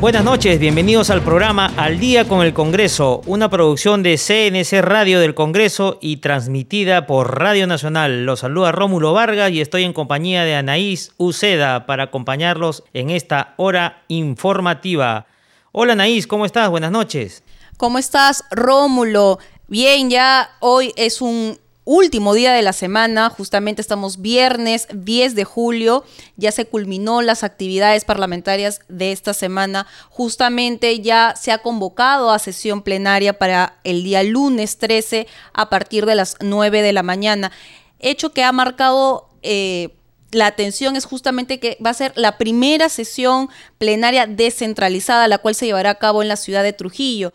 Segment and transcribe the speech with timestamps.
[0.00, 5.18] Buenas noches, bienvenidos al programa Al Día con el Congreso, una producción de CNC Radio
[5.18, 8.24] del Congreso y transmitida por Radio Nacional.
[8.24, 13.54] Los saluda Rómulo Vargas y estoy en compañía de Anaís Uceda para acompañarlos en esta
[13.56, 15.26] hora informativa.
[15.72, 16.70] Hola Anaís, ¿cómo estás?
[16.70, 17.42] Buenas noches.
[17.76, 19.40] ¿Cómo estás, Rómulo?
[19.66, 25.44] Bien, ya hoy es un último día de la semana, justamente estamos viernes 10 de
[25.44, 26.04] julio,
[26.36, 32.38] ya se culminó las actividades parlamentarias de esta semana, justamente ya se ha convocado a
[32.38, 37.52] sesión plenaria para el día lunes 13 a partir de las 9 de la mañana,
[37.98, 39.30] hecho que ha marcado...
[39.42, 39.94] Eh,
[40.30, 45.54] la atención es justamente que va a ser la primera sesión plenaria descentralizada, la cual
[45.54, 47.32] se llevará a cabo en la ciudad de Trujillo.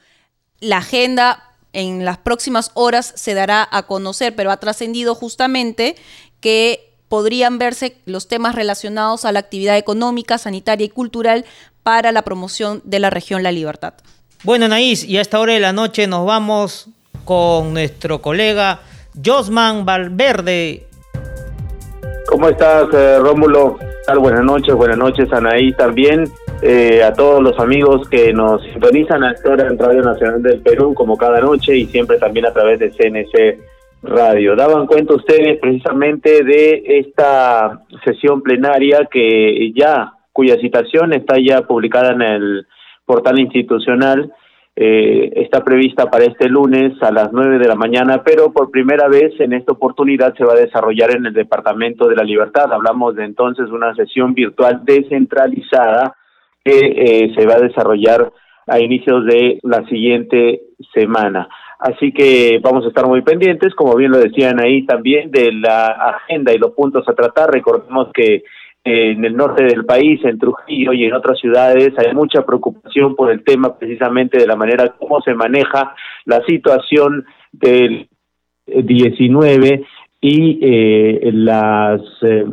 [0.60, 5.96] La agenda en las próximas horas se dará a conocer, pero ha trascendido justamente
[6.40, 11.46] que podrían verse los temas relacionados a la actividad económica, sanitaria y cultural
[11.84, 13.94] para la promoción de la región La Libertad.
[14.44, 16.88] Bueno, Naís, y a esta hora de la noche nos vamos
[17.26, 18.82] con nuestro colega
[19.24, 20.88] Josman Valverde.
[22.28, 23.78] ¿Cómo estás, eh, Rómulo?
[24.20, 26.30] Buenas noches, buenas noches, Anaí también.
[26.66, 30.62] Eh, a todos los amigos que nos sintonizan a esta hora en Radio Nacional del
[30.62, 33.60] Perú, como cada noche, y siempre también a través de CNC
[34.02, 34.56] Radio.
[34.56, 42.14] Daban cuenta ustedes precisamente de esta sesión plenaria que ya, cuya citación está ya publicada
[42.14, 42.68] en el
[43.06, 44.32] portal institucional,
[44.78, 49.10] eh, está prevista para este lunes a las nueve de la mañana, pero por primera
[49.10, 52.72] vez en esta oportunidad se va a desarrollar en el Departamento de la Libertad.
[52.72, 56.16] Hablamos de entonces una sesión virtual descentralizada
[56.64, 58.32] que eh, se va a desarrollar
[58.68, 60.62] a inicios de la siguiente
[60.94, 61.50] semana.
[61.80, 65.88] Así que vamos a estar muy pendientes, como bien lo decían ahí también, de la
[65.88, 67.52] agenda y los puntos a tratar.
[67.52, 68.44] Recordemos que
[68.86, 73.32] en el norte del país, en Trujillo y en otras ciudades, hay mucha preocupación por
[73.32, 75.94] el tema precisamente de la manera como se maneja
[76.26, 78.08] la situación del
[78.66, 79.86] 19
[80.22, 82.46] y eh, las eh,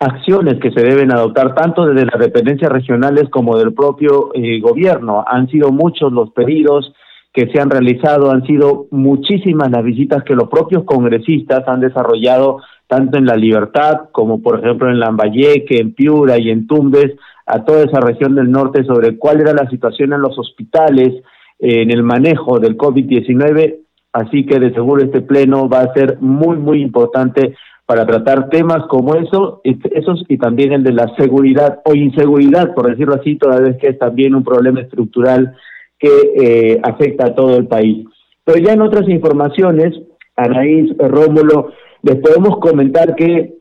[0.00, 5.22] acciones que se deben adoptar tanto desde las dependencias regionales como del propio eh, gobierno.
[5.26, 6.92] Han sido muchos los pedidos
[7.32, 12.62] que se han realizado, han sido muchísimas las visitas que los propios congresistas han desarrollado
[12.88, 17.12] tanto en La Libertad como por ejemplo en Lambayeque, en Piura y en Tumbes,
[17.46, 21.22] a toda esa región del norte sobre cuál era la situación en los hospitales,
[21.58, 23.76] en el manejo del COVID-19.
[24.12, 27.54] Así que de seguro este pleno va a ser muy, muy importante
[27.90, 32.88] para tratar temas como eso, esos y también el de la seguridad o inseguridad, por
[32.88, 35.56] decirlo así, toda vez que es también un problema estructural
[35.98, 38.06] que eh, afecta a todo el país.
[38.44, 40.00] Pero ya en otras informaciones,
[40.36, 41.72] Anaís, Rómulo,
[42.04, 43.54] les podemos comentar que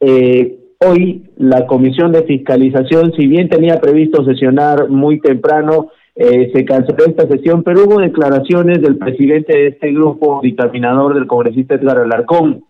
[0.00, 6.64] eh, hoy la Comisión de Fiscalización, si bien tenía previsto sesionar muy temprano, eh, se
[6.64, 11.98] canceló esta sesión, pero hubo declaraciones del presidente de este grupo dictaminador del congresista Edgar
[11.98, 12.64] Alarcón,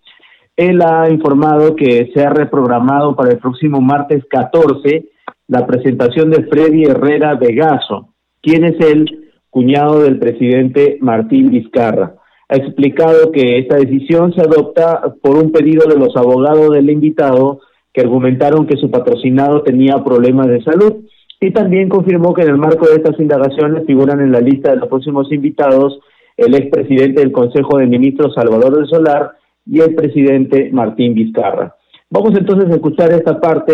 [0.56, 5.06] él ha informado que se ha reprogramado para el próximo martes 14
[5.48, 12.14] la presentación de Freddy Herrera Vegaso, quien es el cuñado del presidente Martín Vizcarra.
[12.48, 17.60] Ha explicado que esta decisión se adopta por un pedido de los abogados del invitado
[17.92, 21.04] que argumentaron que su patrocinado tenía problemas de salud
[21.40, 24.76] y también confirmó que en el marco de estas indagaciones figuran en la lista de
[24.76, 26.00] los próximos invitados
[26.36, 29.32] el expresidente del Consejo de Ministros Salvador del Solar
[29.66, 31.74] y el presidente Martín Vizcarra.
[32.10, 33.72] Vamos entonces a escuchar esta parte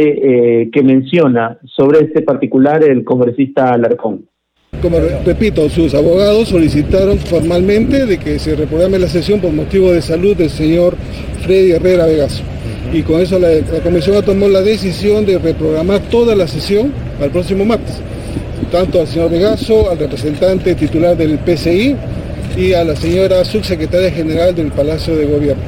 [0.62, 4.26] eh, que menciona sobre este particular el congresista Alarcón.
[4.80, 4.96] Como
[5.26, 10.36] repito, sus abogados solicitaron formalmente de que se reprograme la sesión por motivo de salud
[10.36, 10.94] del señor
[11.42, 12.42] Freddy Herrera Vegaso.
[12.92, 17.30] Y con eso la, la comisión tomó la decisión de reprogramar toda la sesión al
[17.30, 18.00] próximo martes.
[18.72, 21.96] Tanto al señor Vegaso, al representante titular del PCI
[22.56, 25.62] y a la señora subsecretaria general del Palacio de Gobierno.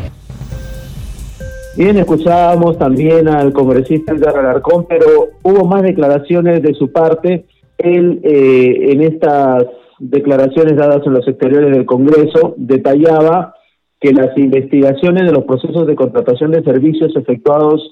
[1.77, 7.47] Bien, escuchábamos también al congresista Edgar Alarcón, pero hubo más declaraciones de su parte.
[7.79, 9.65] Él, eh, en estas
[9.99, 13.55] declaraciones dadas en los exteriores del Congreso, detallaba
[14.01, 17.91] que las investigaciones de los procesos de contratación de servicios efectuados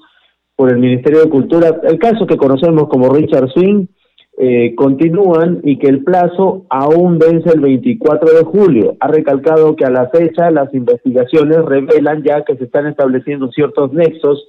[0.55, 3.87] por el Ministerio de Cultura, el caso que conocemos como Richard Swing,
[4.43, 8.97] eh, continúan y que el plazo aún vence el 24 de julio.
[8.99, 13.93] Ha recalcado que a la fecha las investigaciones revelan ya que se están estableciendo ciertos
[13.93, 14.47] nexos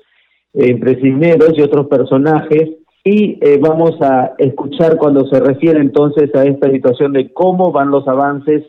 [0.54, 2.70] entre Cisneros y otros personajes
[3.04, 7.90] y eh, vamos a escuchar cuando se refiere entonces a esta situación de cómo van
[7.90, 8.64] los avances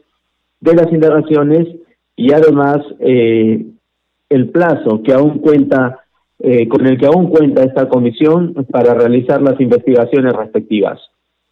[0.60, 1.70] de las indagaciones
[2.18, 3.66] y además eh,
[4.28, 6.02] el plazo que aún cuenta
[6.40, 11.00] eh, con el que aún cuenta esta comisión para realizar las investigaciones respectivas.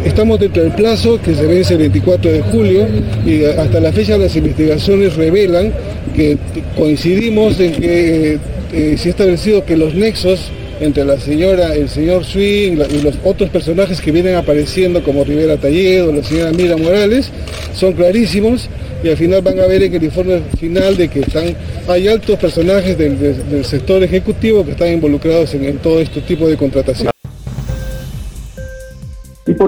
[0.06, 2.88] Estamos dentro del plazo que se vence el 24 de julio
[3.26, 5.72] y hasta la fecha las investigaciones revelan
[6.16, 6.38] que
[6.76, 8.40] coincidimos en que
[8.74, 13.16] eh, se ha establecido que los nexos entre la señora, el señor Swing y los
[13.24, 17.30] otros personajes que vienen apareciendo como Rivera Talledo, la señora Mira Morales,
[17.76, 18.68] son clarísimos
[19.04, 21.56] y al final van a ver en el informe final de que están,
[21.88, 27.12] hay altos personajes del, sector ejecutivo que están involucrados en, todo este tipo de contratación.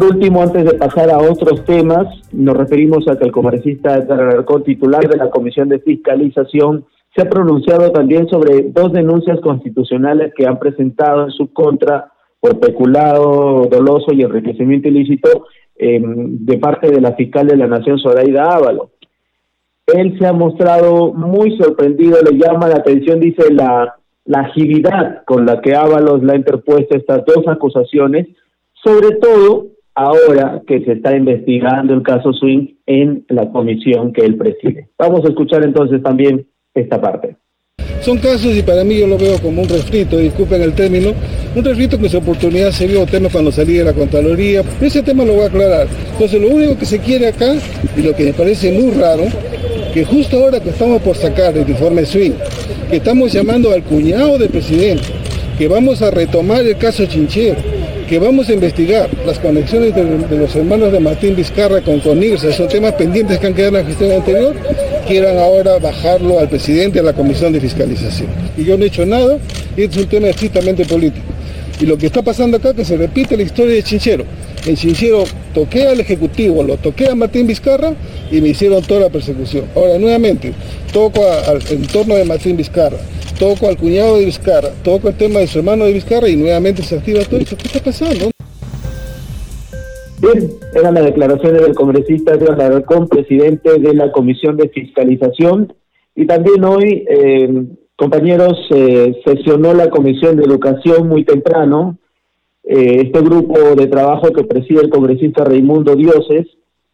[0.09, 5.07] Último, antes de pasar a otros temas, nos referimos a que el congresista Edgar titular
[5.07, 6.85] de la Comisión de Fiscalización,
[7.15, 12.59] se ha pronunciado también sobre dos denuncias constitucionales que han presentado en su contra por
[12.59, 15.45] peculado doloso y enriquecimiento ilícito
[15.77, 18.91] em, de parte de la fiscal de la Nación, Zoraida Ávalo.
[19.87, 23.95] Él se ha mostrado muy sorprendido, le llama la atención, dice, la,
[24.25, 28.27] la agilidad con la que Ábalos le ha interpuesto estas dos acusaciones,
[28.83, 34.35] sobre todo ahora que se está investigando el caso Swing en la comisión que él
[34.35, 34.89] preside.
[34.97, 37.35] Vamos a escuchar entonces también esta parte.
[38.01, 41.13] Son casos y para mí yo lo veo como un refrito, disculpen el término,
[41.55, 45.23] un refrito que su oportunidad se vio tema cuando salí de la Contraloría, ese tema
[45.23, 45.87] lo voy a aclarar.
[46.11, 47.55] Entonces lo único que se quiere acá,
[47.95, 49.23] y lo que me parece muy raro,
[49.93, 52.33] que justo ahora que estamos por sacar el informe SWING,
[52.89, 55.03] que estamos llamando al cuñado del presidente,
[55.57, 57.55] que vamos a retomar el caso Chinchero,
[58.13, 62.67] que vamos a investigar las conexiones de, los hermanos de Martín Vizcarra con Conirsa, esos
[62.67, 64.53] temas pendientes que han quedado en la gestión anterior,
[65.07, 68.27] quieran ahora bajarlo al presidente de la Comisión de Fiscalización.
[68.55, 69.39] Y yo no he hecho nada,
[69.75, 71.25] y este es un tema estrictamente político.
[71.81, 74.25] Y lo que está pasando acá que se repite la historia de Chinchero.
[74.67, 75.23] En Chinchero
[75.55, 77.95] toqué al Ejecutivo, lo toqué a Martín Vizcarra
[78.31, 79.65] y me hicieron toda la persecución.
[79.75, 80.53] Ahora, nuevamente,
[80.91, 82.97] toco al entorno de Martín Vizcarra,
[83.39, 86.81] toco al cuñado de Vizcarra, toco el tema de su hermano de Vizcarra y nuevamente
[86.83, 87.57] se activa todo eso.
[87.57, 88.31] ¿Qué está pasando?
[90.21, 95.73] Bien, eran las declaraciones del congresista Edgar Alarcón, presidente de la Comisión de Fiscalización.
[96.15, 97.65] Y también hoy, eh,
[97.95, 101.97] compañeros, eh, sesionó la Comisión de Educación muy temprano.
[102.63, 106.47] Eh, este grupo de trabajo que preside el congresista Raimundo Dioses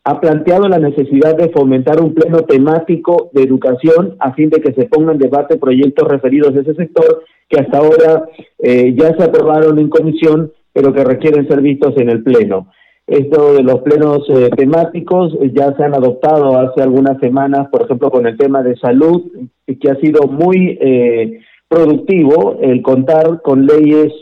[0.10, 4.74] ha planteado la necesidad de fomentar un pleno temático de educación a fin de que
[4.74, 8.30] se pongan en debate proyectos referidos a ese sector que hasta ahora
[8.60, 12.68] ya se aprobaron en comisión, pero que requieren ser vistos en el pleno.
[13.10, 17.82] Esto de los plenos eh, temáticos eh, ya se han adoptado hace algunas semanas, por
[17.82, 19.24] ejemplo, con el tema de salud,
[19.66, 24.14] que ha sido muy eh, productivo el contar con leyes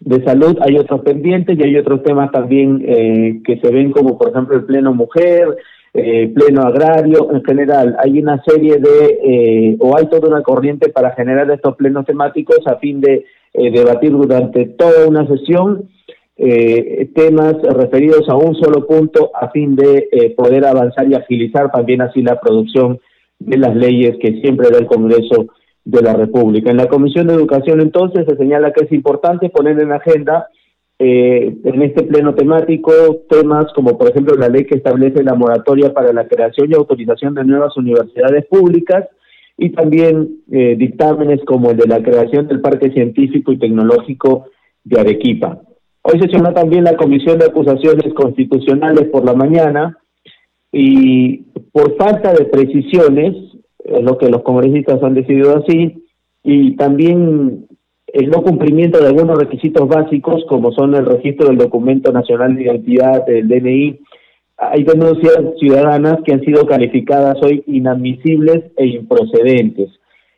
[0.00, 0.56] de salud.
[0.60, 2.78] Hay otros pendientes y hay otros temas también
[3.44, 5.56] que se ven como, por ejemplo, el pleno mujer,
[5.92, 7.96] pleno agrario, en general.
[8.02, 12.76] Hay una serie de, o hay toda una corriente para generar estos plenos temáticos a
[12.76, 15.88] fin de debatir durante toda una sesión
[16.40, 21.68] eh, temas referidos a un solo punto a fin de eh, poder avanzar y agilizar
[21.72, 23.00] también así la producción
[23.40, 25.46] de las leyes que siempre da el Congreso
[25.88, 26.70] de la República.
[26.70, 30.48] En la Comisión de Educación entonces se señala que es importante poner en agenda
[30.98, 32.92] eh, en este pleno temático
[33.30, 37.34] temas como por ejemplo la ley que establece la moratoria para la creación y autorización
[37.34, 39.06] de nuevas universidades públicas
[39.56, 44.48] y también eh, dictámenes como el de la creación del Parque Científico y Tecnológico
[44.84, 45.62] de Arequipa.
[46.02, 49.96] Hoy sesionó también la Comisión de Acusaciones Constitucionales por la mañana
[50.70, 51.38] y
[51.72, 53.34] por falta de precisiones,
[53.90, 56.04] es lo que los congresistas han decidido así,
[56.42, 57.66] y también
[58.06, 62.62] el no cumplimiento de algunos requisitos básicos, como son el registro del documento nacional de
[62.62, 64.00] identidad, del DNI,
[64.56, 69.90] hay denuncias ciudadanas que han sido calificadas hoy inadmisibles e improcedentes.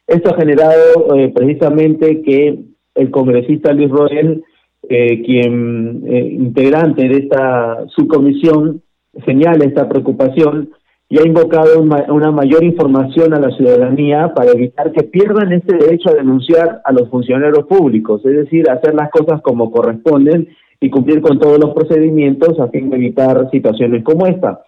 [0.07, 2.59] Esto ha generado eh, precisamente que
[2.95, 4.45] el congresista Luis Roel
[4.89, 8.83] eh, quien eh, integrante de esta subcomisión
[9.25, 10.71] señala esta preocupación
[11.13, 16.09] y ha invocado una mayor información a la ciudadanía para evitar que pierdan este derecho
[16.09, 20.49] a denunciar a los funcionarios públicos, es decir, hacer las cosas como corresponden
[20.81, 24.63] y cumplir con todos los procedimientos a fin de evitar situaciones como esta.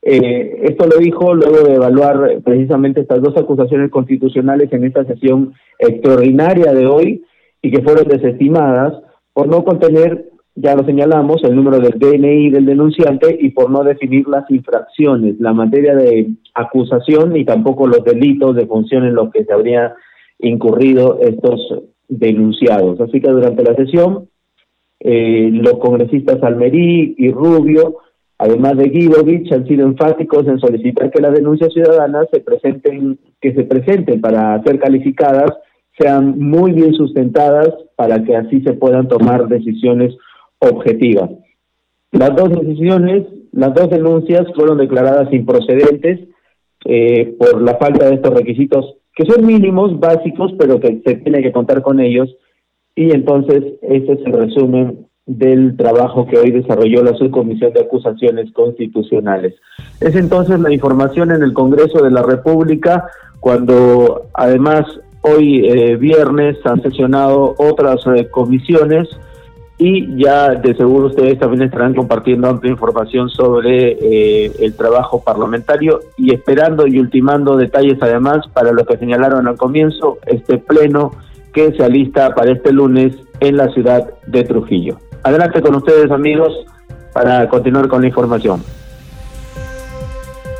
[0.00, 5.52] Eh, esto lo dijo luego de evaluar precisamente estas dos acusaciones constitucionales en esta sesión
[5.80, 7.24] extraordinaria de hoy
[7.60, 8.94] y que fueron desestimadas
[9.32, 10.26] por no contener
[10.60, 15.38] ya lo señalamos, el número del DNI del denunciante y por no definir las infracciones,
[15.38, 19.94] la materia de acusación y tampoco los delitos de función en los que se habría
[20.40, 21.60] incurrido estos
[22.08, 23.00] denunciados.
[23.00, 24.28] Así que durante la sesión,
[24.98, 27.98] eh, los congresistas Almerí y Rubio,
[28.38, 33.54] además de Guidovich, han sido enfáticos en solicitar que las denuncias ciudadanas se presenten, que
[33.54, 35.52] se presenten para ser calificadas,
[35.96, 40.16] sean muy bien sustentadas para que así se puedan tomar decisiones
[40.58, 41.30] objetivas.
[42.12, 46.20] Las dos decisiones, las dos denuncias fueron declaradas improcedentes
[46.84, 51.42] eh, por la falta de estos requisitos que son mínimos, básicos, pero que se tiene
[51.42, 52.36] que contar con ellos.
[52.94, 58.50] Y entonces ese es el resumen del trabajo que hoy desarrolló la Subcomisión de Acusaciones
[58.52, 59.54] Constitucionales.
[60.00, 63.08] Es entonces la información en el Congreso de la República,
[63.40, 64.86] cuando además
[65.22, 69.08] hoy eh, viernes han sesionado otras eh, comisiones
[69.78, 76.00] y ya de seguro ustedes también estarán compartiendo amplia información sobre eh, el trabajo parlamentario
[76.16, 81.12] y esperando y ultimando detalles además para lo que señalaron al comienzo, este pleno
[81.52, 84.98] que se alista para este lunes en la ciudad de Trujillo.
[85.22, 86.52] Adelante con ustedes amigos
[87.12, 88.62] para continuar con la información.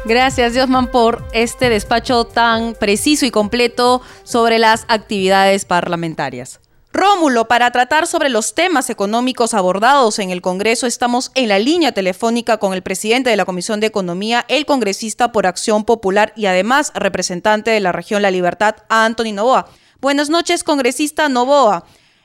[0.04, 6.60] Gracias, Diosman, por este despacho tan preciso y completo sobre las actividades parlamentarias.
[6.98, 11.92] Rómulo, para tratar sobre los temas económicos abordados en el Congreso, estamos en la línea
[11.92, 16.46] telefónica con el presidente de la Comisión de Economía, el congresista por Acción Popular y
[16.46, 19.68] además representante de la región La Libertad, Anthony Novoa.
[20.00, 21.84] Buenas noches, congresista Novoa.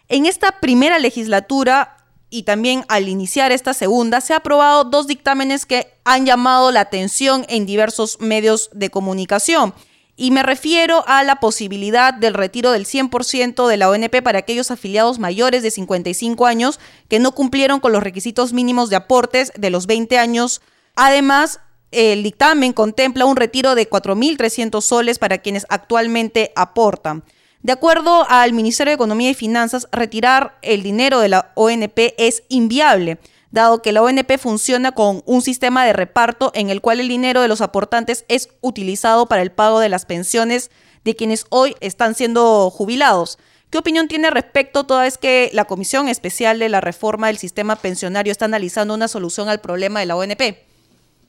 [0.09, 1.97] En esta primera legislatura
[2.31, 6.79] y también al iniciar esta segunda, se han aprobado dos dictámenes que han llamado la
[6.79, 9.75] atención en diversos medios de comunicación.
[10.15, 14.69] Y me refiero a la posibilidad del retiro del 100% de la ONP para aquellos
[14.69, 16.79] afiliados mayores de 55 años
[17.09, 20.61] que no cumplieron con los requisitos mínimos de aportes de los 20 años.
[20.95, 27.23] Además, el dictamen contempla un retiro de 4.300 soles para quienes actualmente aportan.
[27.63, 32.43] De acuerdo al Ministerio de Economía y Finanzas, retirar el dinero de la ONP es
[32.49, 33.17] inviable
[33.53, 37.39] dado que la ONP funciona con un sistema de reparto en el cual el dinero
[37.39, 40.71] de los aportantes es utilizado para el pago de las pensiones
[41.05, 43.37] de quienes hoy están siendo jubilados.
[43.69, 47.75] ¿Qué opinión tiene respecto toda vez que la Comisión Especial de la Reforma del Sistema
[47.75, 50.41] Pensionario está analizando una solución al problema de la ONP?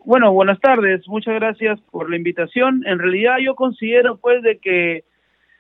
[0.07, 1.07] Bueno, buenas tardes.
[1.07, 2.87] Muchas gracias por la invitación.
[2.87, 5.05] En realidad yo considero pues de que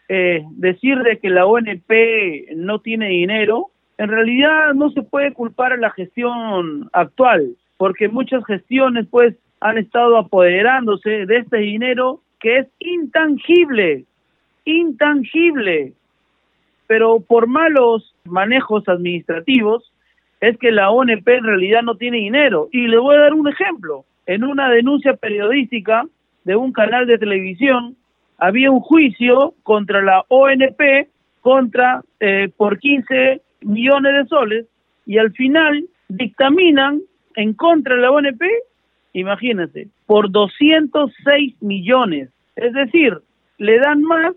[0.08, 1.90] eh, decir de que la ONP
[2.56, 8.44] no tiene dinero en realidad no se puede culpar a la gestión actual, porque muchas
[8.44, 14.04] gestiones pues han estado apoderándose de este dinero que es intangible,
[14.64, 15.92] intangible,
[16.86, 19.90] pero por malos manejos administrativos
[20.40, 22.68] es que la ONP en realidad no tiene dinero.
[22.70, 24.04] Y le voy a dar un ejemplo.
[24.26, 26.04] En una denuncia periodística
[26.44, 27.96] de un canal de televisión
[28.38, 31.08] había un juicio contra la ONP
[31.40, 34.66] contra eh, por 15 millones de soles
[35.06, 37.00] y al final dictaminan
[37.36, 38.42] en contra de la ONP,
[39.12, 42.30] imagínense, por 206 millones.
[42.56, 43.18] Es decir,
[43.58, 44.34] le dan más,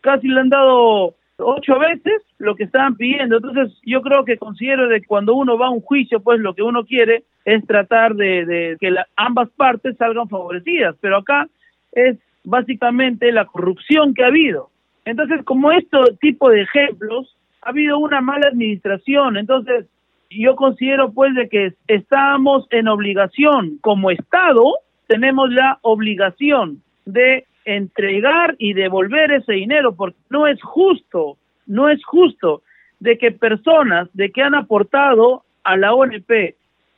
[0.00, 3.36] casi le han dado ocho veces lo que estaban pidiendo.
[3.36, 6.62] Entonces, yo creo que considero que cuando uno va a un juicio, pues lo que
[6.62, 10.96] uno quiere es tratar de, que ambas partes salgan favorecidas.
[11.00, 11.48] Pero acá
[11.92, 14.70] es básicamente la corrupción que ha habido.
[15.04, 19.36] Entonces, como este tipo de ejemplos ha habido una mala administración.
[19.36, 19.86] Entonces,
[20.30, 24.76] yo considero pues de que estamos en obligación, como Estado,
[25.06, 31.36] tenemos la obligación de entregar y devolver ese dinero, porque no es justo,
[31.66, 32.62] no es justo
[33.00, 36.54] de que personas de que han aportado a la ONP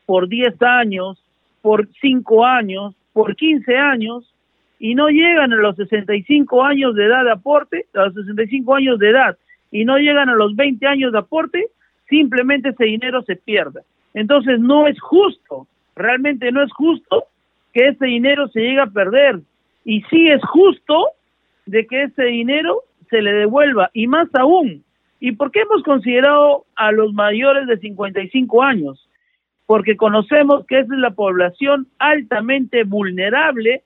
[0.06, 1.22] por 10 años,
[1.62, 4.28] por 5 años, por 15 años,
[4.78, 8.98] y no llegan a los 65 años de edad de aporte, a los 65 años
[8.98, 9.36] de edad,
[9.72, 11.66] y no llegan a los 20 años de aporte,
[12.08, 13.80] simplemente ese dinero se pierda.
[14.14, 17.24] Entonces no es justo, realmente no es justo
[17.72, 19.40] que ese dinero se llegue a perder.
[19.84, 21.08] Y sí es justo
[21.64, 24.84] de que ese dinero se le devuelva, y más aún.
[25.20, 29.08] ¿Y por qué hemos considerado a los mayores de 55 años?
[29.66, 33.82] Porque conocemos que esa es la población altamente vulnerable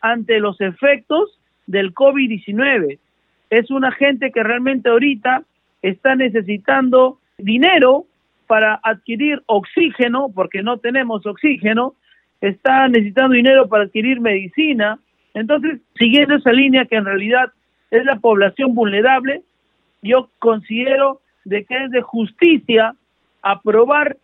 [0.00, 2.98] ante los efectos del COVID-19
[3.50, 5.42] es una gente que realmente ahorita
[5.82, 8.04] está necesitando dinero
[8.46, 11.94] para adquirir oxígeno, porque no tenemos oxígeno,
[12.40, 14.98] está necesitando dinero para adquirir medicina.
[15.34, 17.52] Entonces, siguiendo esa línea que en realidad
[17.90, 19.42] es la población vulnerable,
[20.02, 22.94] yo considero de que es de justicia
[23.42, 24.16] aprobar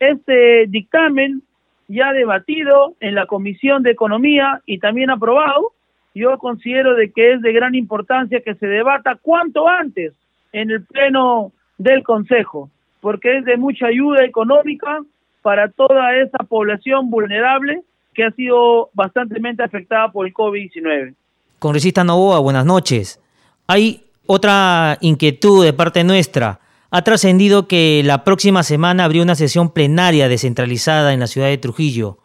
[0.00, 1.42] este dictamen
[1.88, 5.72] ya debatido en la Comisión de Economía y también aprobado,
[6.18, 10.12] yo considero de que es de gran importancia que se debata cuanto antes
[10.52, 12.70] en el pleno del Consejo,
[13.00, 15.00] porque es de mucha ayuda económica
[15.42, 17.82] para toda esa población vulnerable
[18.14, 21.14] que ha sido bastante afectada por el COVID-19.
[21.58, 23.20] Congresista Novoa, buenas noches.
[23.66, 26.60] Hay otra inquietud de parte nuestra.
[26.90, 31.58] Ha trascendido que la próxima semana habría una sesión plenaria descentralizada en la ciudad de
[31.58, 32.18] Trujillo.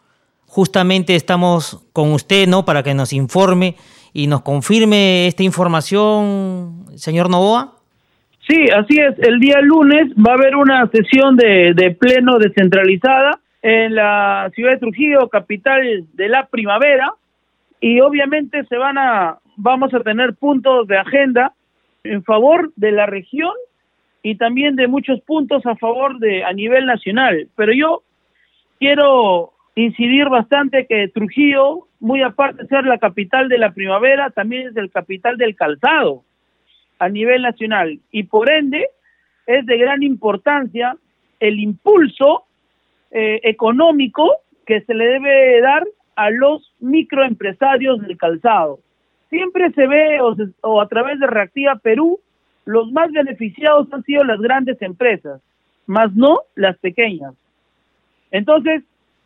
[0.54, 2.64] Justamente estamos con usted, ¿no?
[2.64, 3.74] Para que nos informe
[4.12, 7.72] y nos confirme esta información, señor Novoa.
[8.46, 9.18] Sí, así es.
[9.18, 14.74] El día lunes va a haber una sesión de, de pleno descentralizada en la ciudad
[14.74, 17.12] de Trujillo, capital de la primavera,
[17.80, 21.52] y obviamente se van a, vamos a tener puntos de agenda
[22.04, 23.54] en favor de la región
[24.22, 27.48] y también de muchos puntos a favor de a nivel nacional.
[27.56, 28.04] Pero yo
[28.78, 34.68] quiero incidir bastante que Trujillo, muy aparte de ser la capital de la primavera, también
[34.68, 36.24] es el capital del calzado
[36.98, 38.86] a nivel nacional y por ende
[39.46, 40.96] es de gran importancia
[41.40, 42.44] el impulso
[43.10, 44.30] eh, económico
[44.66, 45.84] que se le debe dar
[46.16, 48.80] a los microempresarios del calzado.
[49.28, 52.20] Siempre se ve, o, a través de Reactiva Perú,
[52.64, 55.42] los más beneficiados han sido las grandes empresas,
[55.86, 57.34] más no las pequeñas.
[58.30, 58.84] Entonces,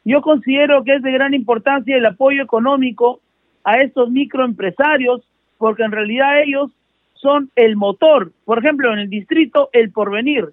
[0.09, 3.21] yo considero que es de gran importancia el apoyo económico
[3.65, 5.23] a estos microempresarios,
[5.59, 6.71] porque en realidad ellos
[7.15, 8.33] son el motor.
[8.45, 10.47] Por ejemplo, en el distrito El Porvenir,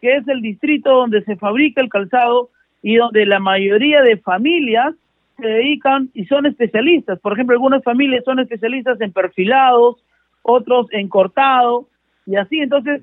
[0.00, 2.50] que es el distrito donde se fabrica el calzado,
[2.82, 4.94] y donde la mayoría de familias
[5.36, 7.18] se dedican y son especialistas.
[7.20, 9.96] Por ejemplo, algunas familias son especialistas en perfilados,
[10.42, 11.88] otros en cortado
[12.26, 12.60] y así.
[12.60, 13.02] Entonces,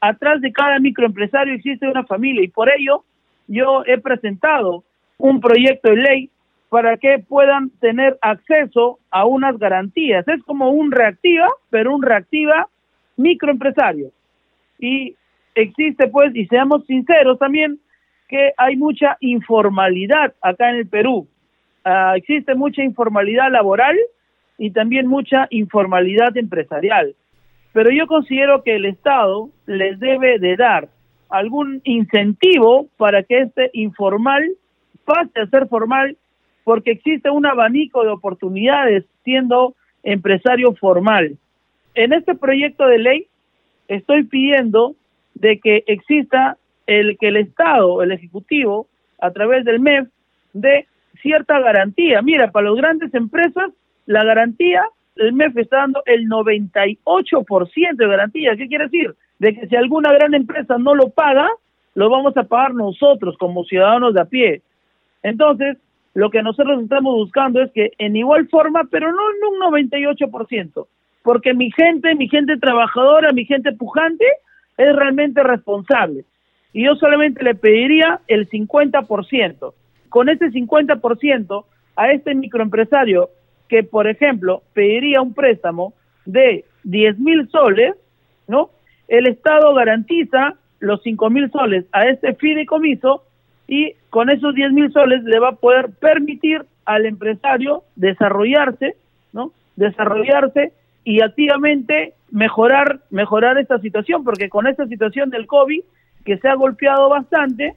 [0.00, 3.04] atrás de cada microempresario existe una familia y por ello
[3.46, 4.84] yo he presentado
[5.18, 6.30] un proyecto de ley
[6.68, 10.26] para que puedan tener acceso a unas garantías.
[10.28, 12.68] Es como un reactiva, pero un reactiva
[13.16, 14.10] microempresario.
[14.78, 15.14] Y
[15.54, 17.78] existe pues, y seamos sinceros también,
[18.28, 21.28] que hay mucha informalidad acá en el Perú.
[21.84, 23.96] Ah, existe mucha informalidad laboral
[24.58, 27.14] y también mucha informalidad empresarial.
[27.72, 30.88] Pero yo considero que el Estado les debe de dar
[31.28, 34.42] algún incentivo para que este informal
[35.06, 36.16] pase a ser formal
[36.64, 41.38] porque existe un abanico de oportunidades siendo empresario formal.
[41.94, 43.26] En este proyecto de ley
[43.88, 44.94] estoy pidiendo
[45.34, 48.86] de que exista el que el Estado, el Ejecutivo,
[49.20, 50.08] a través del MEF,
[50.52, 50.86] dé
[51.22, 52.20] cierta garantía.
[52.22, 53.70] Mira, para las grandes empresas,
[54.06, 54.82] la garantía,
[55.16, 58.56] el MEF está dando el 98% de garantía.
[58.56, 59.14] ¿Qué quiere decir?
[59.38, 61.48] De que si alguna gran empresa no lo paga,
[61.94, 64.62] lo vamos a pagar nosotros como ciudadanos de a pie.
[65.26, 65.76] Entonces,
[66.14, 70.86] lo que nosotros estamos buscando es que en igual forma, pero no en un 98%,
[71.24, 74.24] porque mi gente, mi gente trabajadora, mi gente pujante,
[74.76, 76.24] es realmente responsable
[76.76, 79.72] y yo solamente le pediría el 50%.
[80.10, 81.64] Con ese 50%
[81.96, 83.30] a este microempresario
[83.66, 85.94] que, por ejemplo, pediría un préstamo
[86.26, 87.94] de 10 mil soles,
[88.46, 88.68] ¿no?
[89.08, 93.24] El Estado garantiza los 5 mil soles a este fideicomiso
[93.66, 98.96] y con esos 10 mil soles le va a poder permitir al empresario desarrollarse,
[99.34, 99.52] ¿no?
[99.76, 100.72] Desarrollarse
[101.04, 105.82] y activamente mejorar, mejorar esta situación, porque con esta situación del COVID
[106.24, 107.76] que se ha golpeado bastante,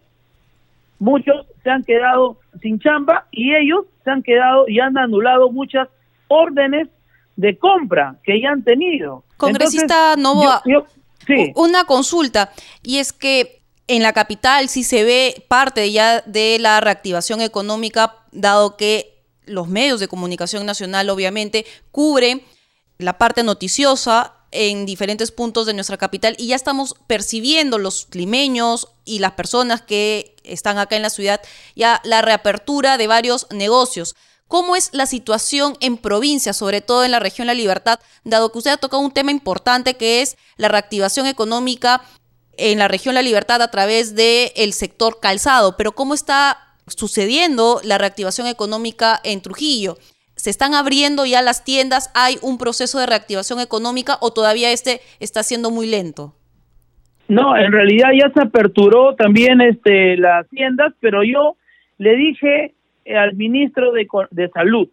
[0.98, 5.90] muchos se han quedado sin chamba y ellos se han quedado y han anulado muchas
[6.30, 6.88] órdenes
[7.36, 9.26] de compra que ya han tenido.
[9.36, 10.64] Congresista Novoa,
[11.56, 12.50] una consulta,
[12.82, 13.59] y es que
[13.90, 19.68] en la capital sí se ve parte ya de la reactivación económica, dado que los
[19.68, 22.44] medios de comunicación nacional obviamente cubren
[23.00, 28.90] la parte noticiosa en diferentes puntos de nuestra capital y ya estamos percibiendo los limeños
[29.06, 31.42] y las personas que están acá en la ciudad
[31.76, 34.16] ya la reapertura de varios negocios.
[34.48, 38.58] ¿Cómo es la situación en provincia, sobre todo en la región La Libertad, dado que
[38.60, 42.04] usted ha tocado un tema importante que es la reactivación económica
[42.60, 45.76] en la región La Libertad a través del el sector calzado?
[45.78, 49.98] Pero ¿cómo está sucediendo la reactivación económica en Trujillo?
[50.36, 52.12] ¿Se están abriendo ya las tiendas?
[52.16, 56.34] ¿Hay un proceso de reactivación económica o todavía este está siendo muy lento?
[57.28, 61.58] No, en realidad ya se aperturó también este las tiendas, pero yo
[61.98, 62.74] le dije
[63.16, 64.90] al ministro de, de Salud,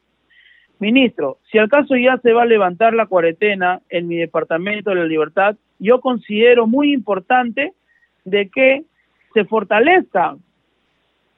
[0.79, 5.05] ministro, si acaso ya se va a levantar la cuarentena en mi departamento de la
[5.05, 7.73] Libertad, yo considero muy importante
[8.25, 8.85] de que
[9.35, 10.37] se fortalezca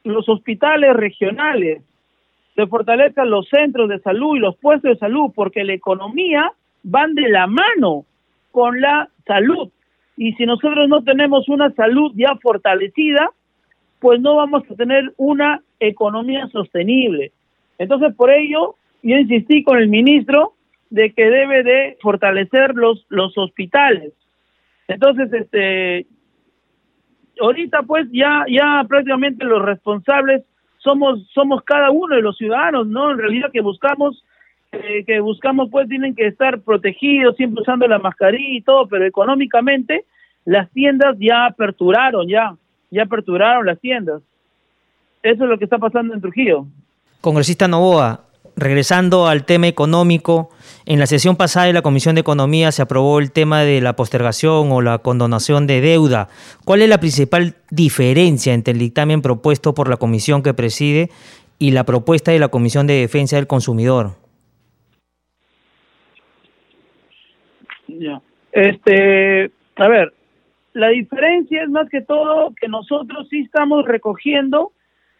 [0.05, 1.83] los hospitales regionales,
[2.55, 7.15] se fortalezcan los centros de salud y los puestos de salud, porque la economía van
[7.15, 8.05] de la mano
[8.51, 9.71] con la salud.
[10.17, 13.31] Y si nosotros no tenemos una salud ya fortalecida,
[14.01, 17.33] pues no vamos a tener una economía sostenible.
[17.79, 20.55] Entonces, por ello, yo insistí con el ministro
[20.91, 24.13] de que debe de fortalecer los, los hospitales.
[24.89, 26.07] Entonces, este,
[27.41, 30.45] ahorita pues ya, ya prácticamente los responsables
[30.79, 33.11] somos, somos cada uno de los ciudadanos, ¿no?
[33.11, 34.25] En realidad que buscamos,
[34.73, 39.05] eh, que buscamos pues tienen que estar protegidos, siempre usando la mascarilla y todo, pero
[39.05, 40.05] económicamente
[40.45, 42.55] las tiendas ya aperturaron, ya,
[42.91, 44.23] ya aperturaron las tiendas.
[45.23, 46.65] Eso es lo que está pasando en Trujillo.
[47.21, 48.28] Congresista Novoa,
[48.61, 50.51] regresando al tema económico,
[50.87, 53.95] en la sesión pasada de la Comisión de Economía se aprobó el tema de la
[53.95, 56.29] postergación o la condonación de deuda.
[56.65, 61.11] ¿Cuál es la principal diferencia entre el dictamen propuesto por la comisión que preside
[61.59, 64.13] y la propuesta de la Comisión de Defensa del Consumidor?
[68.53, 70.13] Este, a ver,
[70.73, 74.73] la diferencia es más que todo que nosotros sí estamos recogiendo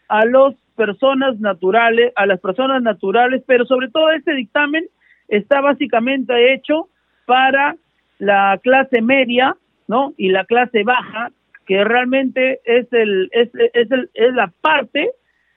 [0.07, 4.85] a las personas naturales, a las personas naturales, pero sobre todo este dictamen
[5.27, 6.87] está básicamente hecho
[7.25, 7.75] para
[8.17, 9.57] la clase media,
[9.89, 10.13] ¿no?
[10.15, 11.31] Y la clase baja,
[11.67, 13.49] que realmente es el es,
[13.91, 15.11] el, es la parte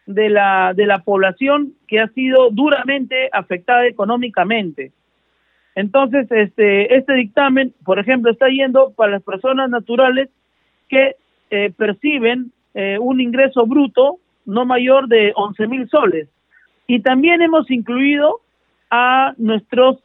[0.06, 4.90] de la de la población que ha sido duramente afectada económicamente.
[5.76, 10.30] Entonces, este este dictamen, por ejemplo, está yendo para las personas naturales
[10.88, 11.14] que
[11.50, 16.28] eh, perciben eh, un ingreso bruto no mayor de 11 mil soles.
[16.86, 18.40] Y también hemos incluido
[18.90, 19.98] a nuestros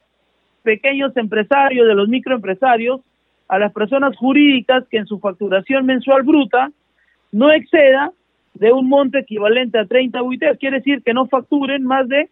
[0.62, 3.00] pequeños empresarios, de los microempresarios,
[3.48, 6.70] a las personas jurídicas que en su facturación mensual bruta
[7.32, 8.12] no exceda
[8.54, 12.28] de un monto equivalente a 30 UITs, quiere decir que no facturen más de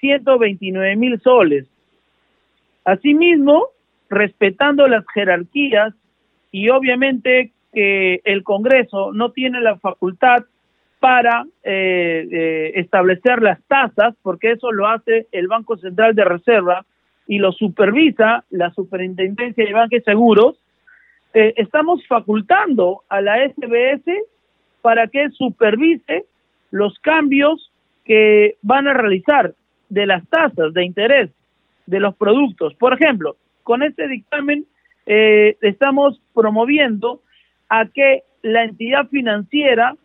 [0.00, 1.66] 129 mil soles.
[2.84, 3.68] Asimismo,
[4.08, 5.94] respetando las jerarquías
[6.50, 10.44] y obviamente que el Congreso no tiene la facultad
[11.00, 16.84] para eh, eh, establecer las tasas, porque eso lo hace el Banco Central de Reserva
[17.26, 20.58] y lo supervisa la Superintendencia de y Seguros,
[21.32, 24.04] eh, estamos facultando a la SBS
[24.82, 26.26] para que supervise
[26.70, 27.72] los cambios
[28.04, 29.54] que van a realizar
[29.88, 31.30] de las tasas de interés
[31.86, 32.74] de los productos.
[32.74, 34.66] Por ejemplo, con este dictamen
[35.06, 37.20] estamos promoviendo
[37.68, 39.96] a que la entidad financiera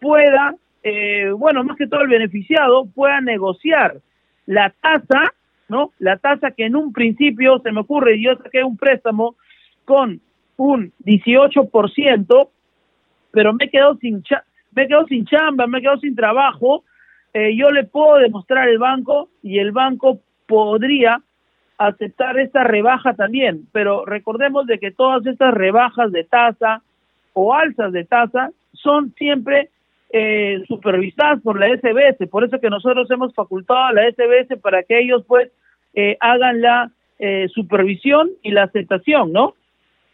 [0.00, 3.98] pueda, eh, bueno, más que todo el beneficiado, pueda negociar
[4.46, 5.32] la tasa,
[5.68, 5.92] ¿no?
[5.98, 9.36] La tasa que en un principio se me ocurre, yo saqué un préstamo
[9.84, 10.20] con
[10.56, 12.48] un 18%,
[13.30, 14.22] pero me quedo sin
[14.72, 16.84] me quedo sin chamba, me quedo sin trabajo,
[17.32, 21.22] eh, yo le puedo demostrar al banco y el banco podría
[21.78, 26.82] aceptar esta rebaja también, pero recordemos de que todas estas rebajas de tasa
[27.32, 29.70] o alzas de tasa son siempre
[30.12, 34.82] eh, supervisadas por la SBS, por eso que nosotros hemos facultado a la SBS para
[34.82, 35.50] que ellos pues
[35.94, 39.54] eh, hagan la eh, supervisión y la aceptación, ¿no?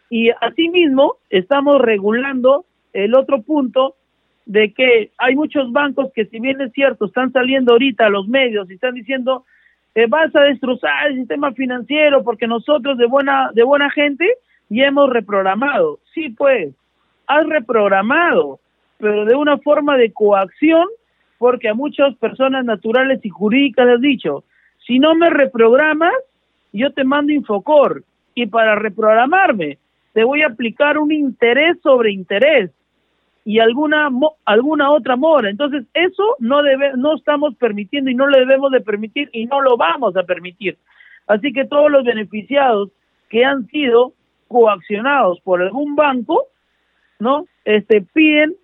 [0.09, 3.95] Y asimismo estamos regulando el otro punto
[4.45, 8.27] de que hay muchos bancos que si bien es cierto están saliendo ahorita a los
[8.27, 9.45] medios y están diciendo
[9.93, 14.25] eh, vas a destrozar el sistema financiero porque nosotros de buena de buena gente
[14.69, 15.99] ya hemos reprogramado.
[16.13, 16.73] Sí, pues,
[17.27, 18.59] has reprogramado,
[18.97, 20.85] pero de una forma de coacción,
[21.37, 24.43] porque a muchas personas naturales y jurídicas les has dicho,
[24.85, 26.13] si no me reprogramas,
[26.73, 28.03] yo te mando Infocor,
[28.37, 29.79] y para reprogramarme,
[30.13, 32.69] te voy a aplicar un interés sobre interés
[33.43, 34.11] y alguna
[34.45, 35.49] alguna otra mora.
[35.49, 39.59] Entonces, eso no debe no estamos permitiendo y no lo debemos de permitir y no
[39.61, 40.77] lo vamos a permitir.
[41.25, 42.91] Así que todos los beneficiados
[43.29, 44.13] que han sido
[44.47, 46.45] coaccionados por algún banco,
[47.17, 47.47] ¿no?
[47.65, 48.55] Este piden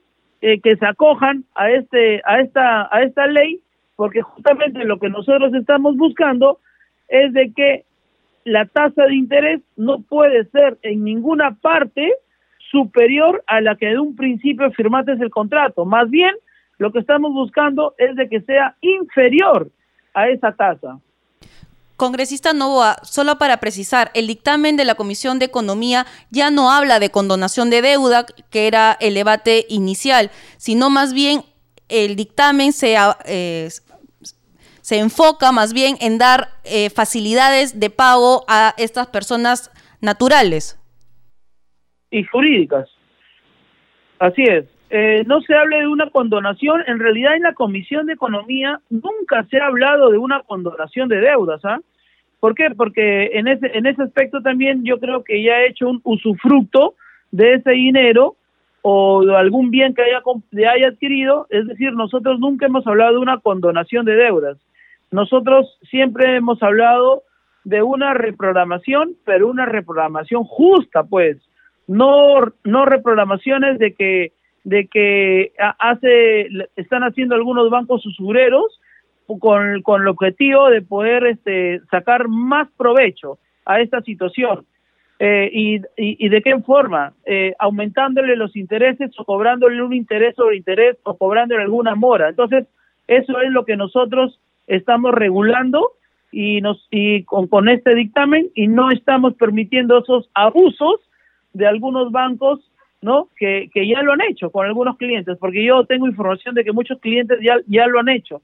[0.45, 3.61] eh, que se acojan a este a esta a esta ley
[3.95, 6.59] porque justamente lo que nosotros estamos buscando
[7.07, 7.85] es de que
[8.43, 12.11] la tasa de interés no puede ser en ninguna parte
[12.71, 15.85] superior a la que de un principio firmaste el contrato.
[15.85, 16.35] Más bien,
[16.77, 19.69] lo que estamos buscando es de que sea inferior
[20.13, 20.99] a esa tasa.
[21.95, 26.99] Congresista Novoa, solo para precisar, el dictamen de la Comisión de Economía ya no habla
[26.99, 31.43] de condonación de deuda, que era el debate inicial, sino más bien
[31.89, 33.69] el dictamen se, eh,
[34.81, 40.79] se enfoca más bien en dar eh, facilidades de pago a estas personas naturales.
[42.09, 42.89] Y jurídicas.
[44.19, 44.65] Así es.
[44.95, 46.83] Eh, no se hable de una condonación.
[46.85, 51.19] En realidad, en la Comisión de Economía nunca se ha hablado de una condonación de
[51.19, 51.65] deudas.
[51.65, 51.79] ¿ah?
[52.39, 52.69] ¿Por qué?
[52.77, 56.93] Porque en ese, en ese aspecto también yo creo que ya ha hecho un usufructo
[57.31, 58.35] de ese dinero
[58.83, 60.21] o de algún bien que haya,
[60.71, 61.47] haya adquirido.
[61.49, 64.59] Es decir, nosotros nunca hemos hablado de una condonación de deudas.
[65.09, 67.23] Nosotros siempre hemos hablado
[67.63, 71.37] de una reprogramación, pero una reprogramación justa, pues,
[71.87, 78.79] no, no reprogramaciones de que de que hace están haciendo algunos bancos usureros
[79.39, 84.65] con, con el objetivo de poder este, sacar más provecho a esta situación.
[85.19, 87.13] Eh, y, y, de qué forma?
[87.25, 92.29] Eh, aumentándole los intereses o cobrándole un interés sobre interés o cobrándole alguna mora.
[92.29, 92.65] Entonces,
[93.07, 95.91] eso es lo que nosotros estamos regulando
[96.31, 100.99] y, nos, y con, con este dictamen y no estamos permitiendo esos abusos
[101.53, 102.59] de algunos bancos
[103.03, 103.29] ¿no?
[103.37, 106.71] Que, que, ya lo han hecho con algunos clientes, porque yo tengo información de que
[106.71, 108.41] muchos clientes ya, ya lo han hecho.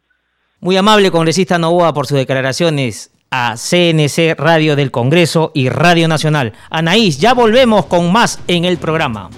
[0.59, 6.53] Muy amable, congresista Novoa, por sus declaraciones a CNC Radio del Congreso y Radio Nacional.
[6.69, 9.29] Anaís, ya volvemos con más en el programa.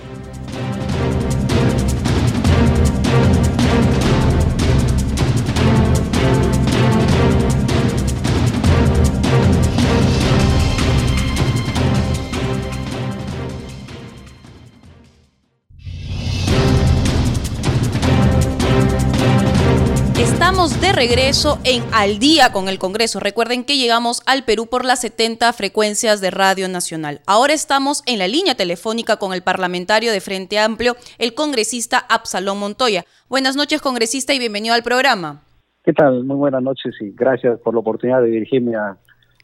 [21.01, 23.19] Regreso en Al día con el Congreso.
[23.19, 27.21] Recuerden que llegamos al Perú por las 70 frecuencias de Radio Nacional.
[27.25, 32.59] Ahora estamos en la línea telefónica con el parlamentario de Frente Amplio, el congresista Absalón
[32.59, 33.03] Montoya.
[33.29, 35.41] Buenas noches, congresista, y bienvenido al programa.
[35.83, 36.23] ¿Qué tal?
[36.23, 38.95] Muy buenas noches y gracias por la oportunidad de dirigirme a,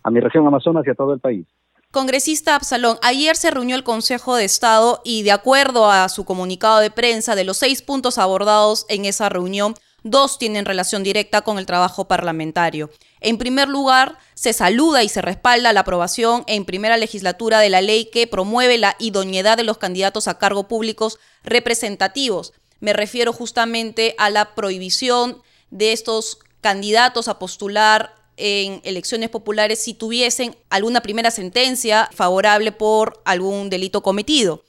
[0.03, 1.47] a mi región Amazonas y a todo el país.
[1.89, 6.81] Congresista Absalón, ayer se reunió el Consejo de Estado y de acuerdo a su comunicado
[6.81, 9.73] de prensa, de los seis puntos abordados en esa reunión,
[10.09, 12.89] Dos tienen relación directa con el trabajo parlamentario.
[13.19, 17.81] En primer lugar, se saluda y se respalda la aprobación en primera legislatura de la
[17.81, 22.53] ley que promueve la idoneidad de los candidatos a cargo públicos representativos.
[22.79, 25.41] Me refiero justamente a la prohibición
[25.71, 33.21] de estos candidatos a postular en elecciones populares si tuviesen alguna primera sentencia favorable por
[33.25, 34.63] algún delito cometido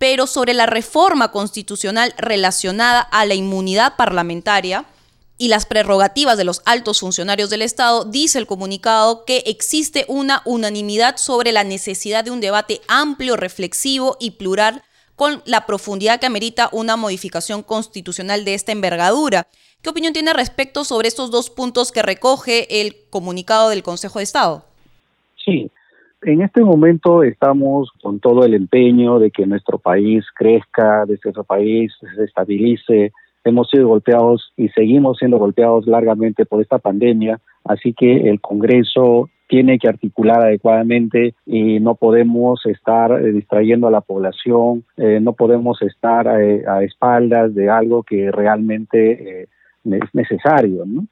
[0.00, 4.86] pero sobre la reforma constitucional relacionada a la inmunidad parlamentaria
[5.36, 10.40] y las prerrogativas de los altos funcionarios del Estado, dice el comunicado que existe una
[10.46, 14.82] unanimidad sobre la necesidad de un debate amplio, reflexivo y plural
[15.16, 19.48] con la profundidad que amerita una modificación constitucional de esta envergadura.
[19.82, 24.22] ¿Qué opinión tiene respecto sobre estos dos puntos que recoge el comunicado del Consejo de
[24.22, 24.64] Estado?
[25.44, 25.70] Sí,
[26.22, 31.28] en este momento estamos con todo el empeño de que nuestro país crezca, de que
[31.28, 33.12] nuestro país se estabilice.
[33.44, 39.30] Hemos sido golpeados y seguimos siendo golpeados largamente por esta pandemia, así que el Congreso
[39.48, 45.32] tiene que articular adecuadamente y no podemos estar eh, distrayendo a la población, eh, no
[45.32, 49.48] podemos estar eh, a espaldas de algo que realmente
[49.84, 51.06] es necesario, ¿no?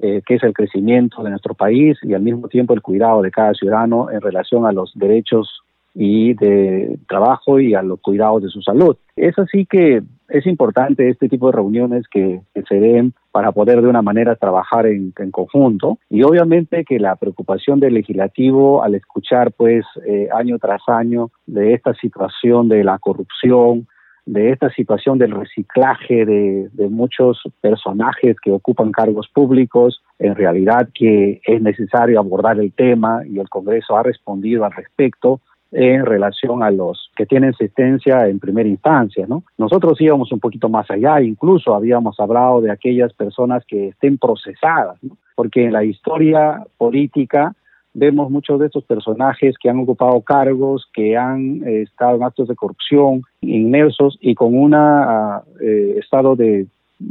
[0.00, 3.32] Eh, que es el crecimiento de nuestro país y al mismo tiempo el cuidado de
[3.32, 8.48] cada ciudadano en relación a los derechos y de trabajo y a los cuidados de
[8.48, 8.96] su salud.
[9.16, 13.88] Es así que es importante este tipo de reuniones que, se den para poder de
[13.88, 19.84] una manera trabajar en, conjunto y obviamente que la preocupación del legislativo al escuchar pues
[20.06, 23.88] eh, año tras año de esta situación de la corrupción,
[24.28, 31.40] de esta situación del reciclaje de, muchos personajes que ocupan cargos públicos, en realidad que
[31.44, 36.70] es necesario abordar el tema y el Congreso ha respondido al respecto en relación a
[36.70, 39.44] los que tienen sentencia en primera instancia, ¿no?
[39.56, 44.98] Nosotros íbamos un poquito más allá, incluso habíamos hablado de aquellas personas que estén procesadas,
[45.36, 47.54] porque en la historia política
[47.98, 52.48] vemos muchos de estos personajes que han ocupado cargos, que han eh, estado en actos
[52.48, 56.66] de corrupción, inmersos y con un eh, estado de,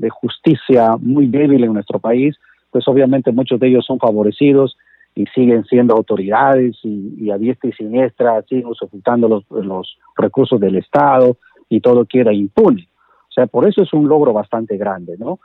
[0.10, 2.36] justicia muy débil en nuestro país,
[2.72, 4.78] pues obviamente muchos de ellos son favorecidos
[5.16, 10.76] y siguen siendo autoridades y, a diestra y siniestra siguen usufructando los, los recursos del
[10.76, 11.38] Estado
[11.70, 12.88] y todo queda impune.
[13.30, 15.40] O sea, por eso es un logro bastante grande, ¿no?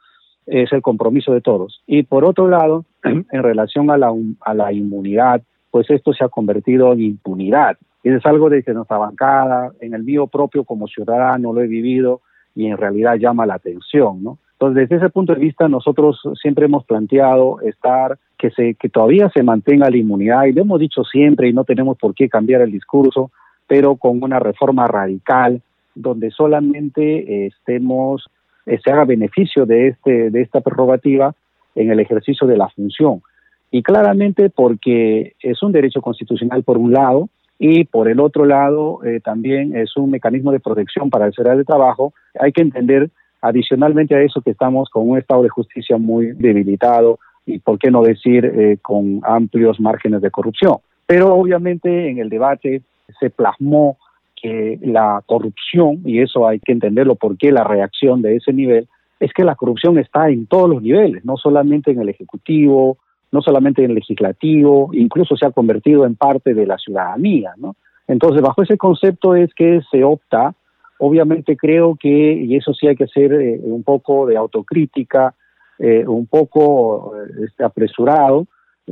[0.46, 1.83] Es el compromiso de todos.
[1.87, 6.28] Y por otro lado, en relación a la, a la inmunidad, pues esto se ha
[6.28, 7.76] convertido en impunidad.
[8.02, 12.20] Es algo de que nuestra bancada, en el mío propio como ciudadano, lo he vivido
[12.55, 14.38] y en realidad llama la atención, ¿no?
[14.52, 19.28] Entonces, desde ese punto de vista, nosotros siempre hemos planteado estar, que, se, que todavía
[19.31, 22.61] se mantenga la inmunidad, y lo hemos dicho siempre, y no tenemos por qué cambiar
[22.61, 23.33] el discurso,
[23.66, 25.62] pero con una reforma radical
[25.96, 28.28] donde solamente estemos,
[28.64, 31.35] se haga beneficio de, este, de esta prerrogativa
[31.75, 33.22] en el ejercicio de la función.
[33.70, 39.01] Y claramente porque es un derecho constitucional por un lado y por el otro lado
[39.25, 42.12] también es un mecanismo de protección para el cerebro de trabajo.
[42.38, 47.18] Hay que entender adicionalmente a eso que estamos con un estado de justicia muy debilitado,
[47.46, 50.77] y por qué no decir eh, con amplios márgenes de corrupción.
[51.07, 52.83] Pero obviamente en el debate
[53.18, 53.98] se plasmó
[54.42, 58.88] que la corrupción, y eso hay que entenderlo, por qué la reacción de ese nivel,
[59.20, 62.98] es que la corrupción está en todos los niveles, no solamente en el Ejecutivo,
[63.31, 67.76] no solamente en el Legislativo, incluso se ha convertido en parte de la ciudadanía, ¿no?
[68.09, 70.55] Entonces, bajo ese concepto es que se opta,
[70.98, 75.35] obviamente creo que, y eso sí hay que hacer eh, un poco de autocrítica,
[75.78, 78.46] eh, un poco eh, este, apresurado,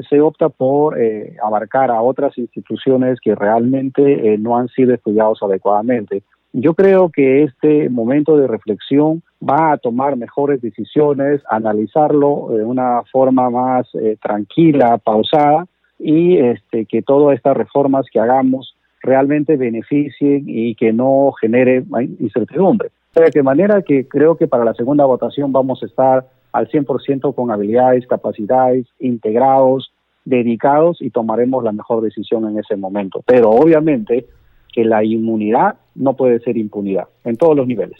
[0.09, 6.22] se opta por eh, abarcar a otras instituciones que realmente no han sido estudiados adecuadamente.
[6.53, 13.03] Yo creo que este momento de reflexión va a tomar mejores decisiones, analizarlo de una
[13.12, 13.88] forma más
[14.20, 15.66] tranquila, pausada
[16.00, 21.85] y este, que todas estas reformas que hagamos realmente beneficien y que no genere
[22.18, 22.90] incertidumbre.
[23.14, 27.50] De manera que creo que para la segunda votación vamos a estar al 100% con
[27.50, 29.92] habilidades, capacidades, integrados,
[30.24, 33.22] dedicados y tomaremos la mejor decisión en ese momento.
[33.26, 34.26] Pero obviamente
[34.72, 37.98] que la inmunidad no puede ser impunidad en todos los niveles.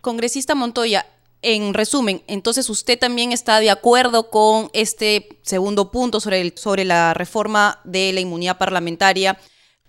[0.00, 1.06] Congresista Montoya,
[1.42, 6.84] en resumen, entonces usted también está de acuerdo con este segundo punto sobre, el, sobre
[6.84, 9.36] la reforma de la inmunidad parlamentaria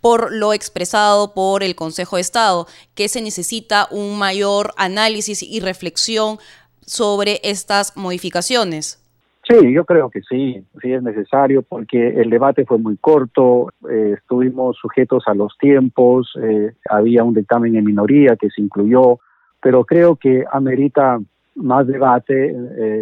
[0.06, 5.60] por lo expresado por el Consejo de Estado, que se necesita un mayor análisis y
[5.62, 6.38] reflexión
[6.86, 9.02] sobre estas modificaciones?
[9.48, 14.16] Sí, yo creo que sí, sí es necesario porque el debate fue muy corto, eh,
[14.18, 19.20] estuvimos sujetos a los tiempos, eh, había un dictamen en minoría que se incluyó,
[19.62, 21.20] pero creo que amerita
[21.54, 22.54] más debate,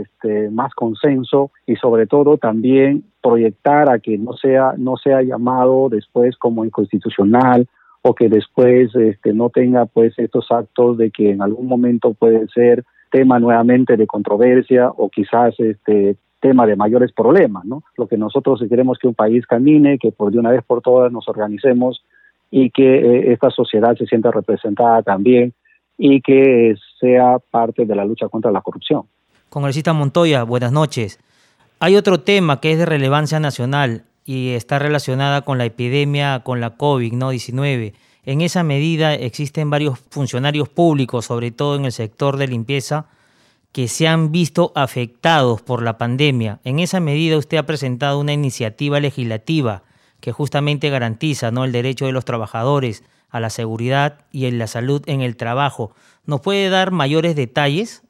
[0.01, 5.89] este, más consenso y sobre todo también proyectar a que no sea no sea llamado
[5.89, 7.67] después como inconstitucional
[8.03, 12.47] o que después este, no tenga pues estos actos de que en algún momento puede
[12.49, 12.83] ser
[13.13, 17.84] tema nuevamente de controversia o quizás este tema de mayores problemas, ¿no?
[17.95, 21.12] Lo que nosotros queremos que un país camine, que por de una vez por todas
[21.12, 22.04] nos organicemos
[22.49, 25.54] y que eh, esta sociedad se sienta representada también
[25.95, 29.04] y que sea parte de la lucha contra la corrupción.
[29.52, 31.19] Congresista Montoya, buenas noches.
[31.80, 36.62] Hay otro tema que es de relevancia nacional y está relacionada con la epidemia, con
[36.62, 37.93] la COVID-19.
[38.25, 43.07] En esa medida existen varios funcionarios públicos, sobre todo en el sector de limpieza,
[43.73, 46.59] que se han visto afectados por la pandemia.
[46.63, 49.83] En esa medida usted ha presentado una iniciativa legislativa
[50.21, 51.65] que justamente garantiza ¿no?
[51.65, 55.95] el derecho de los trabajadores a la seguridad y en la salud en el trabajo.
[56.25, 58.03] ¿Nos puede dar mayores detalles?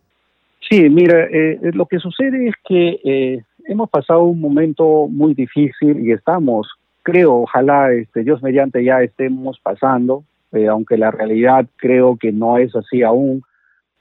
[0.70, 6.06] Sí, mira, eh, lo que sucede es que eh, hemos pasado un momento muy difícil
[6.06, 6.68] y estamos
[7.04, 10.24] creo, ojalá este, Dios mediante ya estemos pasando,
[10.54, 13.44] eh, aunque la realidad creo que no es así aún,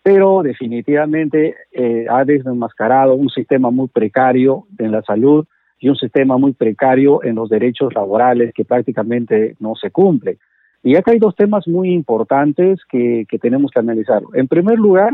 [0.02, 5.46] pero definitivamente eh, ha desenmascarado un sistema muy precario en la salud
[5.78, 10.38] y un sistema muy precario en los derechos laborales que prácticamente no se cumple.
[10.84, 14.22] Y acá hay dos temas muy importantes que, que tenemos que analizar.
[14.34, 15.12] En primer lugar,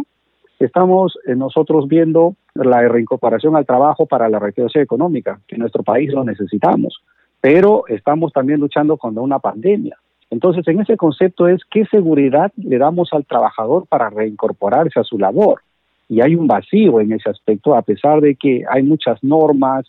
[0.64, 5.82] estamos eh, nosotros viendo la reincorporación al trabajo para la reactivación económica, que en nuestro
[5.82, 7.00] país lo necesitamos
[7.40, 9.96] pero estamos también luchando contra una pandemia.
[10.30, 15.18] Entonces, en ese concepto es qué seguridad le damos al trabajador para reincorporarse a su
[15.18, 15.62] labor.
[16.08, 19.86] Y hay un vacío en ese aspecto, a pesar de que hay muchas normas,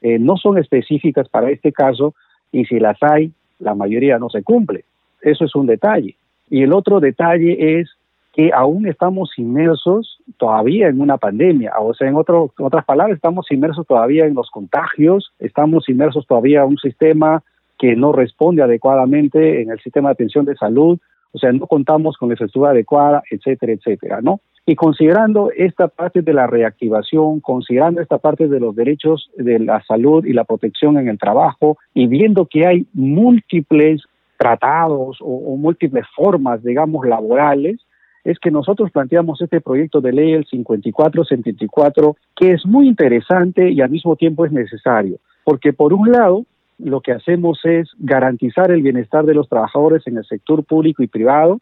[0.00, 2.14] eh, no son específicas para este caso,
[2.50, 4.84] y si las hay, la mayoría no se cumple.
[5.20, 6.16] Eso es un detalle.
[6.50, 7.90] Y el otro detalle es
[8.32, 13.86] que aún estamos inmersos todavía en una pandemia, o sea, en, otras palabras, estamos inmersos
[13.86, 17.42] todavía en los contagios, estamos inmersos todavía en un sistema
[17.78, 20.98] que no responde adecuadamente en el sistema de atención de salud,
[21.32, 24.40] o sea, no contamos con la infraestructura adecuada, etcétera, etcétera, ¿no?
[24.64, 29.82] Y considerando esta parte de la reactivación, considerando esta parte de los derechos de la
[29.82, 34.02] salud y la protección en el trabajo, y viendo que hay múltiples
[34.38, 37.80] tratados o múltiples formas, digamos, laborales,
[38.24, 43.80] es que nosotros planteamos este proyecto de ley, el 5474, que es muy interesante y
[43.80, 46.44] al mismo tiempo es necesario, porque por un lado,
[46.78, 51.08] lo que hacemos es garantizar el bienestar de los trabajadores en el sector público y
[51.08, 51.60] privado,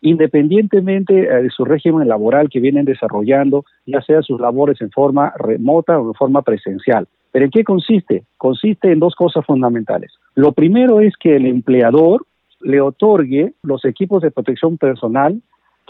[0.00, 5.32] independientemente eh, de su régimen laboral que vienen desarrollando, ya sea sus labores en forma
[5.36, 7.06] remota o en forma presencial.
[7.32, 8.24] ¿Pero en qué consiste?
[8.36, 10.12] Consiste en dos cosas fundamentales.
[10.34, 12.26] Lo primero es que el empleador
[12.60, 15.40] le otorgue los equipos de protección personal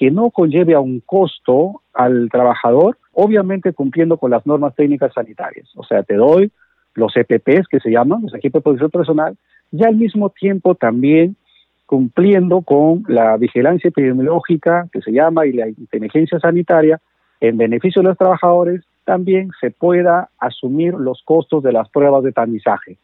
[0.00, 5.68] que no conlleve a un costo al trabajador, obviamente cumpliendo con las normas técnicas sanitarias.
[5.76, 6.50] O sea, te doy
[6.94, 9.36] los EPPs que se llaman, los equipos de protección personal,
[9.70, 11.36] y al mismo tiempo también
[11.84, 16.98] cumpliendo con la vigilancia epidemiológica que se llama y la inteligencia sanitaria
[17.42, 22.32] en beneficio de los trabajadores, también se pueda asumir los costos de las pruebas de
[22.32, 22.96] tamizaje.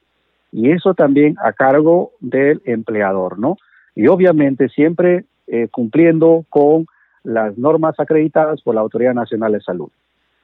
[0.51, 3.59] Y eso también a cargo del empleador, ¿no?
[3.95, 6.87] Y obviamente siempre eh, cumpliendo con
[7.25, 9.91] las normas acreditadas por la Autoridad Nacional de Salud.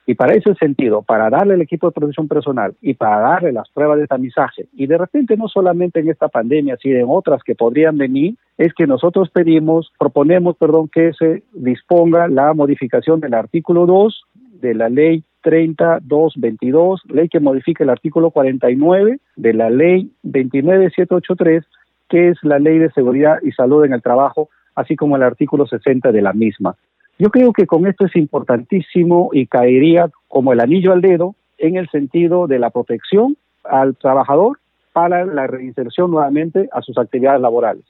[0.05, 3.69] Y para ese sentido, para darle el equipo de protección personal y para darle las
[3.69, 7.55] pruebas de tamizaje, y de repente no solamente en esta pandemia, sino en otras que
[7.55, 13.85] podrían venir, es que nosotros pedimos, proponemos, perdón, que se disponga la modificación del artículo
[13.85, 14.25] 2
[14.59, 21.63] de la ley 30222, ley que modifica el artículo 49 de la ley 29783,
[22.09, 25.65] que es la ley de seguridad y salud en el trabajo, así como el artículo
[25.65, 26.75] 60 de la misma.
[27.19, 31.77] Yo creo que con esto es importantísimo y caería como el anillo al dedo en
[31.77, 34.59] el sentido de la protección al trabajador
[34.91, 37.83] para la reinserción nuevamente a sus actividades laborales.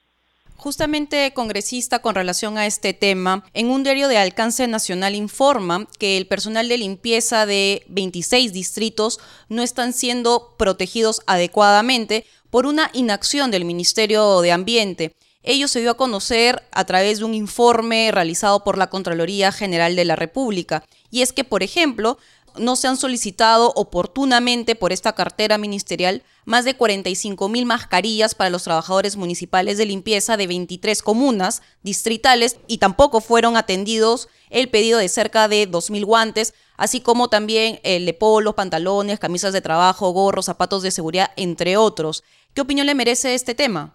[0.56, 6.16] Justamente, congresista, con relación a este tema, en un diario de alcance nacional informa que
[6.16, 9.20] el personal de limpieza de 26 distritos
[9.50, 15.14] no están siendo protegidos adecuadamente por una inacción del Ministerio de Ambiente.
[15.44, 19.94] Ello se dio a conocer a través de un informe realizado por la Contraloría General
[19.94, 20.86] de la República.
[21.12, 22.18] Y es que, por ejemplo,
[22.58, 28.50] no se han solicitado oportunamente por esta cartera ministerial más de 45 mil mascarillas para
[28.50, 35.00] los trabajadores municipales de limpieza de 23 comunas distritales y tampoco fueron atendidos el pedido
[35.00, 39.62] de cerca de 2 mil guantes, así como también el de polos, pantalones, camisas de
[39.62, 42.24] trabajo, gorros, zapatos de seguridad, entre otros.
[42.54, 43.94] ¿Qué opinión le merece este tema?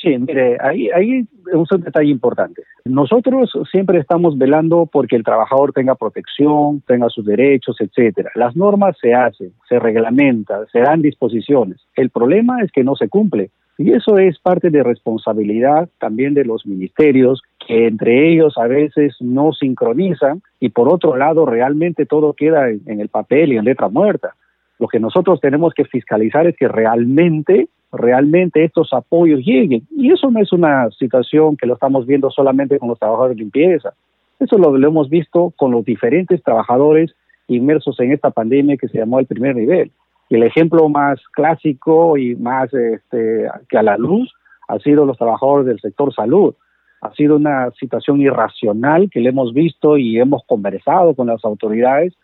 [0.00, 2.62] Sí, mire, ahí, ahí es un detalle importante.
[2.86, 8.30] Nosotros siempre estamos velando porque el trabajador tenga protección, tenga sus derechos, etcétera.
[8.34, 11.78] Las normas se hacen, se reglamentan, se dan disposiciones.
[11.96, 13.50] El problema es que no se cumple.
[13.76, 19.16] Y eso es parte de responsabilidad también de los ministerios, que entre ellos a veces
[19.20, 23.88] no sincronizan y por otro lado realmente todo queda en el papel y en letra
[23.88, 24.34] muerta.
[24.78, 29.86] Lo que nosotros tenemos que fiscalizar es que realmente realmente estos apoyos lleguen.
[29.90, 33.42] Y eso no es una situación que lo estamos viendo solamente con los trabajadores de
[33.42, 33.92] limpieza.
[34.38, 37.14] Eso lo, hemos visto con los diferentes trabajadores
[37.48, 39.90] inmersos en esta pandemia que se llamó el primer nivel.
[40.28, 44.32] Y el ejemplo más clásico y más este, que a la luz
[44.68, 46.54] ha sido los trabajadores del sector salud.
[47.02, 52.14] Ha sido una situación irracional que le hemos visto y hemos conversado con las autoridades,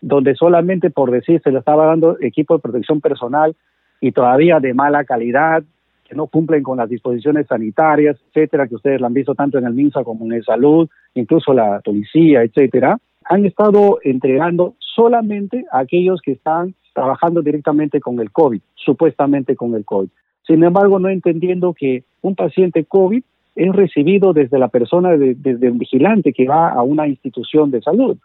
[0.00, 3.56] donde solamente por decir se le estaba dando equipo de protección personal
[4.00, 5.62] y todavía de mala calidad,
[6.08, 9.66] que no cumplen con las disposiciones sanitarias, etcétera, que ustedes lo han visto tanto en
[9.66, 15.80] el MINSA como en el Salud, incluso la policía, etcétera, han estado entregando solamente a
[15.80, 20.08] aquellos que están trabajando directamente con el COVID, supuestamente con el COVID.
[20.46, 23.22] Sin embargo, no entendiendo que un paciente COVID
[23.56, 28.16] es recibido desde la persona, desde un vigilante que va a una institución de salud.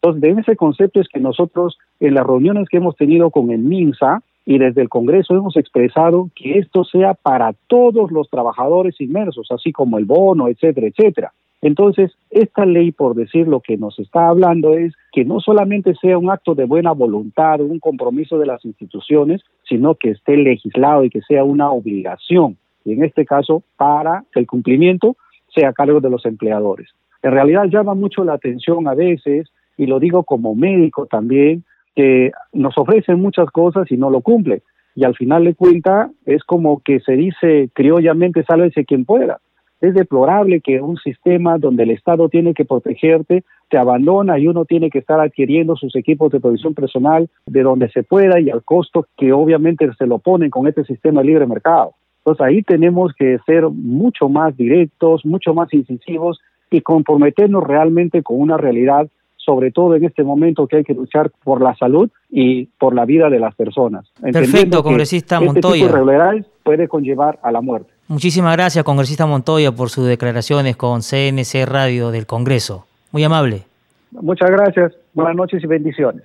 [0.00, 3.60] Entonces, de ese concepto es que nosotros, en las reuniones que hemos tenido con el
[3.60, 9.46] MINSA, y desde el Congreso hemos expresado que esto sea para todos los trabajadores inmersos,
[9.50, 11.32] así como el bono, etcétera, etcétera.
[11.60, 16.16] Entonces, esta ley, por decir lo que nos está hablando, es que no solamente sea
[16.16, 21.10] un acto de buena voluntad, un compromiso de las instituciones, sino que esté legislado y
[21.10, 25.18] que sea una obligación, y en este caso, para que el cumplimiento
[25.54, 26.88] sea a cargo de los empleadores.
[27.22, 31.64] En realidad llama mucho la atención a veces, y lo digo como médico también,
[31.98, 34.62] que nos ofrecen muchas cosas y no lo cumple.
[34.94, 39.40] Y al final de cuenta es como que se dice criollamente, sálvese quien pueda.
[39.80, 44.64] Es deplorable que un sistema donde el Estado tiene que protegerte te abandona y uno
[44.64, 48.62] tiene que estar adquiriendo sus equipos de protección personal de donde se pueda y al
[48.62, 51.94] costo que obviamente se lo ponen con este sistema de libre mercado.
[52.18, 56.38] Entonces ahí tenemos que ser mucho más directos, mucho más incisivos
[56.70, 59.08] y comprometernos realmente con una realidad
[59.48, 63.06] sobre todo en este momento que hay que luchar por la salud y por la
[63.06, 64.04] vida de las personas.
[64.20, 65.86] Perfecto, congresista este Montoya.
[65.86, 67.90] Tipo de puede conllevar a la muerte.
[68.08, 72.84] Muchísimas gracias, congresista Montoya, por sus declaraciones con CNC Radio del Congreso.
[73.10, 73.62] Muy amable.
[74.10, 74.92] Muchas gracias.
[75.14, 76.24] Buenas noches y bendiciones.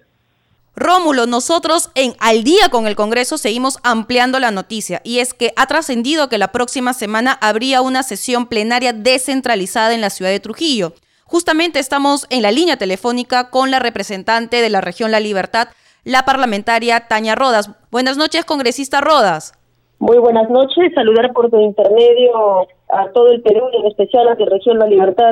[0.75, 5.53] Rómulo, nosotros en Al día con el Congreso seguimos ampliando la noticia y es que
[5.55, 10.41] ha trascendido que la próxima semana habría una sesión plenaria descentralizada en la ciudad de
[10.41, 10.91] Trujillo.
[11.33, 15.69] Justamente estamos en la línea telefónica con la representante de la región La Libertad,
[16.03, 17.71] la parlamentaria Tania Rodas.
[17.89, 19.59] Buenas noches, congresista Rodas.
[19.97, 24.35] Muy buenas noches, saludar por tu intermedio a todo el Perú y en especial a
[24.35, 25.31] la región La Libertad.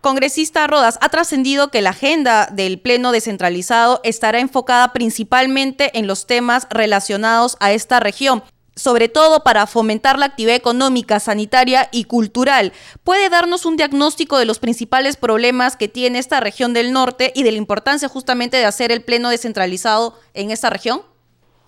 [0.00, 6.28] Congresista Rodas, ha trascendido que la agenda del Pleno descentralizado estará enfocada principalmente en los
[6.28, 8.44] temas relacionados a esta región
[8.74, 12.72] sobre todo para fomentar la actividad económica, sanitaria y cultural.
[13.04, 17.42] ¿Puede darnos un diagnóstico de los principales problemas que tiene esta región del norte y
[17.42, 21.00] de la importancia justamente de hacer el pleno descentralizado en esta región?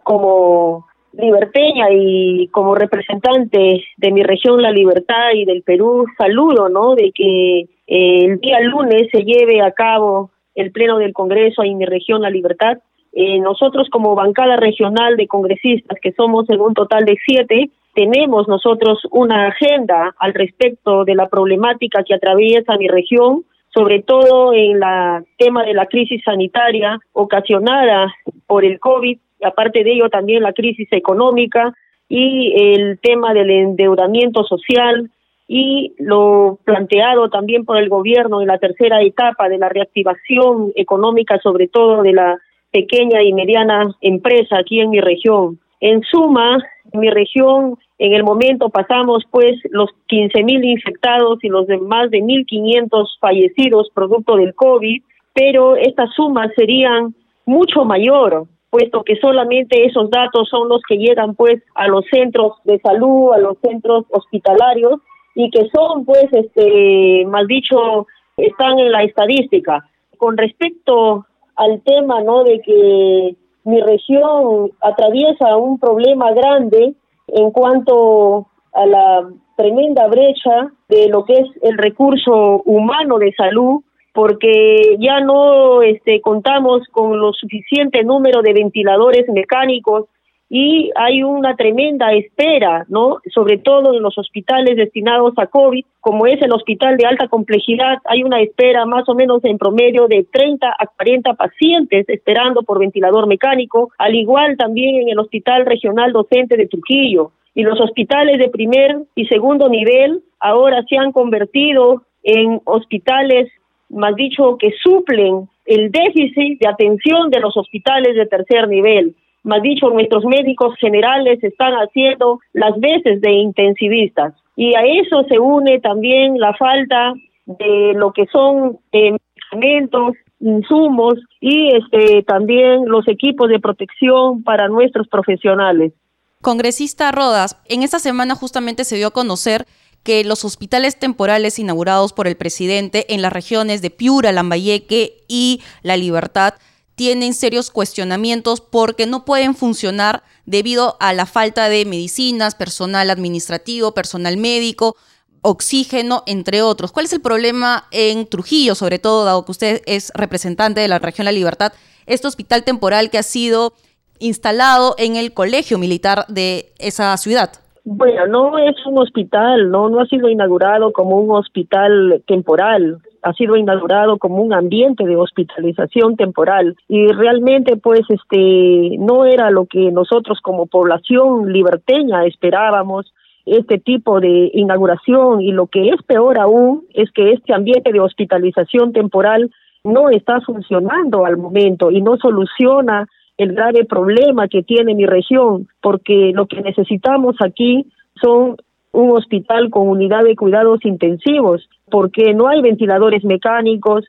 [0.03, 0.87] Como
[1.19, 6.95] liberteña y como representante de mi región La Libertad y del Perú, saludo, ¿no?
[6.95, 11.79] De que eh, el día lunes se lleve a cabo el pleno del Congreso en
[11.79, 12.79] mi región La Libertad.
[13.15, 18.49] Eh, nosotros como bancada regional de congresistas, que somos en un total de siete, tenemos
[18.49, 24.83] nosotros una agenda al respecto de la problemática que atraviesa mi región, sobre todo en
[24.83, 28.13] el tema de la crisis sanitaria ocasionada
[28.47, 31.75] por el COVID aparte de ello también la crisis económica
[32.09, 35.11] y el tema del endeudamiento social
[35.47, 41.39] y lo planteado también por el gobierno en la tercera etapa de la reactivación económica,
[41.43, 42.39] sobre todo de la
[42.75, 45.61] pequeña y mediana empresa aquí en mi región.
[45.81, 46.59] En suma,
[46.93, 51.79] en mi región en el momento pasamos pues los 15 mil infectados y los de
[51.79, 55.01] más de 1.500 fallecidos producto del COVID,
[55.33, 57.15] pero estas sumas serían
[57.47, 62.55] mucho mayor puesto que solamente esos datos son los que llegan pues a los centros
[62.65, 64.99] de salud, a los centros hospitalarios
[65.37, 69.85] y que son pues este mal dicho están en la estadística.
[70.19, 71.25] Con respecto
[71.57, 72.45] al tema, ¿no?
[72.45, 76.95] de que mi región atraviesa un problema grande
[77.29, 83.81] en cuanto a la tremenda brecha de lo que es el recurso humano de salud
[84.13, 90.07] porque ya no este, contamos con lo suficiente número de ventiladores mecánicos
[90.49, 93.19] y hay una tremenda espera, ¿no?
[93.33, 97.99] Sobre todo en los hospitales destinados a COVID, como es el hospital de alta complejidad,
[98.05, 102.79] hay una espera más o menos en promedio de 30 a 40 pacientes esperando por
[102.79, 107.33] ventilador mecánico, al igual también en el Hospital Regional Docente de Trujillo.
[107.55, 113.51] Y los hospitales de primer y segundo nivel ahora se han convertido en hospitales
[113.95, 119.15] más dicho, que suplen el déficit de atención de los hospitales de tercer nivel.
[119.45, 124.35] Más dicho, nuestros médicos generales están haciendo las veces de intensivistas.
[124.57, 127.13] Y a eso se une también la falta
[127.47, 129.13] de lo que son eh,
[129.53, 135.93] medicamentos, insumos y este también los equipos de protección para nuestros profesionales.
[136.41, 139.67] Congresista Rodas, en esta semana justamente se dio a conocer
[140.03, 145.63] que los hospitales temporales inaugurados por el presidente en las regiones de Piura, Lambayeque y
[145.83, 146.55] La Libertad
[146.95, 153.93] tienen serios cuestionamientos porque no pueden funcionar debido a la falta de medicinas, personal administrativo,
[153.93, 154.97] personal médico,
[155.43, 156.93] oxígeno, entre otros.
[156.93, 160.99] ¿Cuál es el problema en Trujillo, sobre todo, dado que usted es representante de la
[160.99, 161.73] región La Libertad?
[162.07, 163.75] Este hospital temporal que ha sido
[164.19, 167.51] instalado en el colegio militar de esa ciudad.
[167.85, 173.33] Bueno, no es un hospital, no, no ha sido inaugurado como un hospital temporal, ha
[173.33, 179.67] sido inaugurado como un ambiente de hospitalización temporal y realmente pues este no era lo
[179.67, 183.13] que nosotros como población liberteña esperábamos
[183.47, 185.41] este tipo de inauguración.
[185.41, 189.51] Y lo que es peor aún es que este ambiente de hospitalización temporal
[189.85, 193.07] no está funcionando al momento y no soluciona
[193.37, 197.87] el grave problema que tiene mi región, porque lo que necesitamos aquí
[198.23, 198.57] son
[198.95, 204.05] un hospital con unidad de cuidados intensivos, porque no hay ventiladores mecánicos,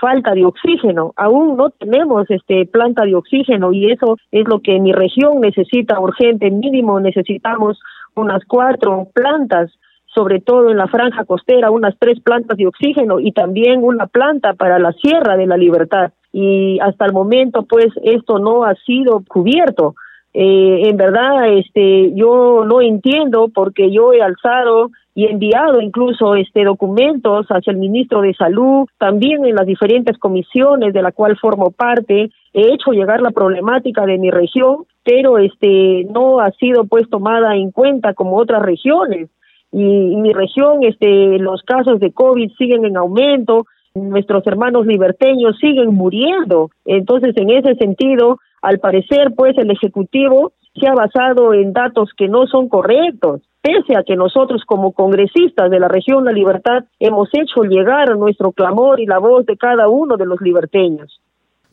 [0.00, 4.78] falta de oxígeno, aún no tenemos este planta de oxígeno y eso es lo que
[4.78, 7.80] mi región necesita urgente, mínimo necesitamos
[8.14, 9.72] unas cuatro plantas
[10.14, 14.54] sobre todo en la franja costera, unas tres plantas de oxígeno y también una planta
[14.54, 19.22] para la Sierra de la Libertad y hasta el momento pues esto no ha sido
[19.28, 19.94] cubierto.
[20.34, 26.64] Eh, en verdad este yo no entiendo porque yo he alzado y enviado incluso este
[26.64, 31.70] documentos hacia el ministro de salud también en las diferentes comisiones de la cual formo
[31.70, 37.08] parte he hecho llegar la problemática de mi región pero este no ha sido pues
[37.08, 39.30] tomada en cuenta como otras regiones
[39.72, 43.64] y, en mi región este los casos de covid siguen en aumento
[43.94, 46.70] nuestros hermanos liberteños siguen muriendo.
[46.84, 52.28] Entonces, en ese sentido, al parecer, pues el Ejecutivo se ha basado en datos que
[52.28, 57.28] no son correctos, pese a que nosotros como congresistas de la región La Libertad hemos
[57.32, 61.20] hecho llegar nuestro clamor y la voz de cada uno de los liberteños.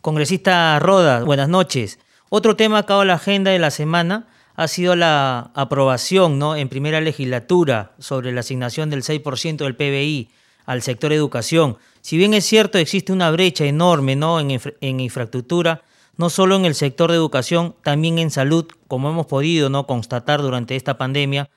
[0.01, 1.99] Congresista Roda, buenas noches.
[2.29, 6.55] Otro tema acá en la agenda de la semana ha sido la aprobación ¿no?
[6.55, 10.29] en primera legislatura sobre la asignación del 6% del PBI
[10.65, 11.77] al sector educación.
[12.01, 14.39] Si bien es cierto, existe una brecha enorme ¿no?
[14.39, 15.81] en infraestructura,
[16.17, 19.85] no solo en el sector de educación, también en salud, como hemos podido ¿no?
[19.85, 21.49] constatar durante esta pandemia.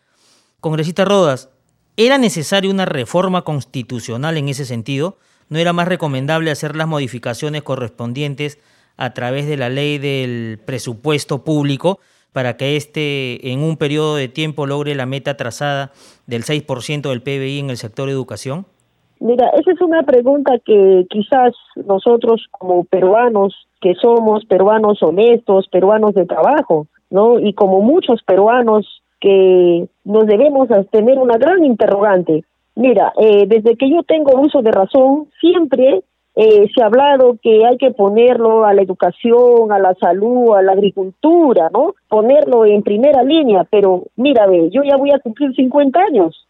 [0.60, 1.50] Congresista Rodas,
[1.96, 5.18] ¿era necesaria una reforma constitucional en ese sentido?
[5.48, 8.58] ¿No era más recomendable hacer las modificaciones correspondientes
[8.96, 12.00] a través de la ley del presupuesto público
[12.32, 15.92] para que éste en un periodo de tiempo logre la meta trazada
[16.26, 18.66] del 6% del PBI en el sector educación?
[19.20, 21.54] Mira, esa es una pregunta que quizás
[21.86, 27.38] nosotros como peruanos, que somos peruanos honestos, peruanos de trabajo, ¿no?
[27.40, 32.44] Y como muchos peruanos que nos debemos tener una gran interrogante.
[32.76, 36.02] Mira, eh, desde que yo tengo uso de razón, siempre
[36.36, 40.62] eh, se ha hablado que hay que ponerlo a la educación, a la salud, a
[40.62, 41.96] la agricultura, ¿no?
[42.08, 46.46] Ponerlo en primera línea, pero mira, ve, yo ya voy a cumplir 50 años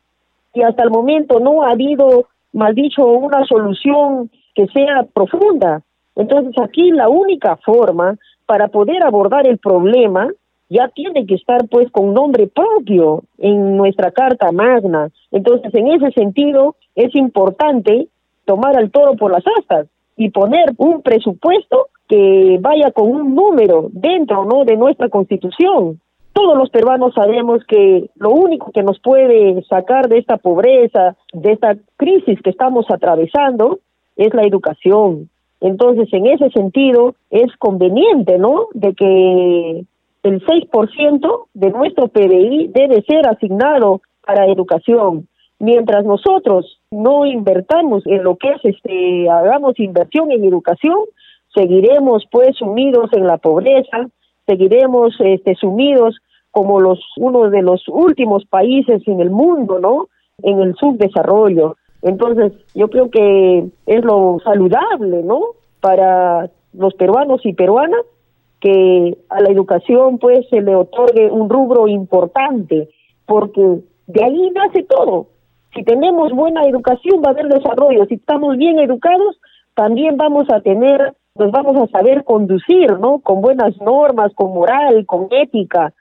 [0.53, 5.83] y hasta el momento no ha habido, mal dicho, una solución que sea profunda.
[6.17, 10.31] Entonces aquí la única forma para poder abordar el problema
[10.69, 15.09] ya tiene que estar pues con nombre propio en nuestra Carta Magna.
[15.31, 18.09] Entonces en ese sentido es importante
[18.45, 19.87] tomar al toro por las astas
[20.17, 26.01] y poner un presupuesto que vaya con un número dentro no de nuestra constitución
[26.39, 31.51] todos los peruanos sabemos que lo único que nos puede sacar de esta pobreza, de
[31.51, 33.81] esta crisis que estamos atravesando,
[34.15, 35.29] es la educación.
[35.61, 39.85] Entonces, en ese sentido, es conveniente, ¿no?, de que
[40.23, 45.27] el 6% de nuestro PBI debe ser asignado para educación
[45.59, 50.99] mientras nosotros no invertamos en lo que es este hagamos inversión en educación
[51.53, 54.09] seguiremos pues sumidos en la pobreza
[54.47, 56.17] seguiremos este sumidos
[56.59, 60.09] como los uno de los últimos países en el mundo no
[60.43, 61.77] en el subdesarrollo.
[62.03, 65.41] Entonces yo creo que es lo saludable no
[65.81, 68.01] para los peruanos y peruanas
[68.59, 72.89] que a la educación pues se le otorgue un rubro importante
[73.25, 73.63] porque
[74.09, 75.29] de ahí nace todo.
[75.77, 79.39] Si tenemos buena educación va a haber desarrollo, si estamos bien educados
[79.75, 83.21] también vamos a tener, nos vamos a saber conducir, ¿no?
[83.21, 85.95] Con buenas normas, con moral, con ética,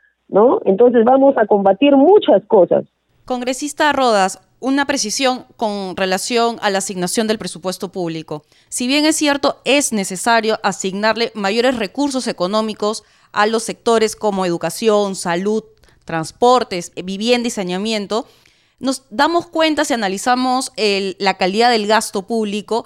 [0.65, 2.85] Entonces vamos a combatir muchas cosas.
[3.25, 8.43] Congresista Rodas, una precisión con relación a la asignación del presupuesto público.
[8.69, 15.15] Si bien es cierto, es necesario asignarle mayores recursos económicos a los sectores como educación,
[15.15, 15.63] salud,
[16.05, 18.25] transportes, vivienda y saneamiento,
[18.79, 22.85] nos damos cuenta si analizamos la calidad del gasto público,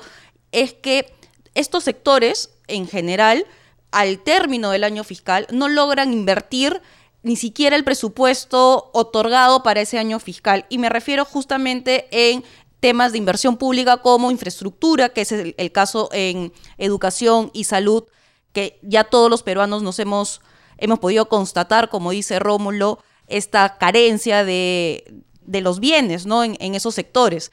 [0.52, 1.14] es que
[1.54, 3.46] estos sectores en general,
[3.92, 6.82] al término del año fiscal, no logran invertir
[7.24, 10.66] ni siquiera el presupuesto otorgado para ese año fiscal.
[10.70, 12.44] Y me refiero justamente en
[12.80, 18.06] temas de inversión pública como infraestructura, que es el, caso en educación y salud,
[18.54, 20.42] que ya todos los peruanos nos hemos,
[20.78, 26.44] hemos podido constatar, como dice Rómulo, esta carencia de, de los bienes, ¿no?
[26.44, 27.52] En esos sectores.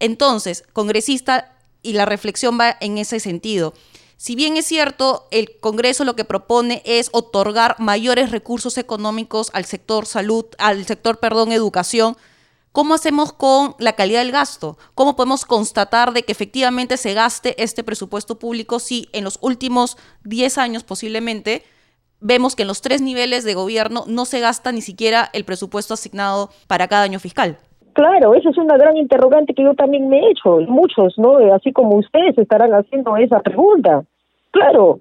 [0.00, 3.74] Entonces, congresista, y la reflexión va en ese sentido.
[4.24, 9.66] Si bien es cierto, el Congreso lo que propone es otorgar mayores recursos económicos al
[9.66, 12.14] sector salud, al sector, perdón, educación,
[12.72, 14.78] ¿cómo hacemos con la calidad del gasto?
[14.94, 19.98] ¿Cómo podemos constatar de que efectivamente se gaste este presupuesto público si en los últimos
[20.24, 21.62] 10 años posiblemente
[22.18, 25.92] vemos que en los tres niveles de gobierno no se gasta ni siquiera el presupuesto
[25.92, 27.58] asignado para cada año fiscal.
[27.92, 31.36] Claro, esa es una gran interrogante que yo también me he hecho, muchos, ¿no?
[31.54, 34.02] Así como ustedes estarán haciendo esa pregunta.
[34.54, 35.00] Claro,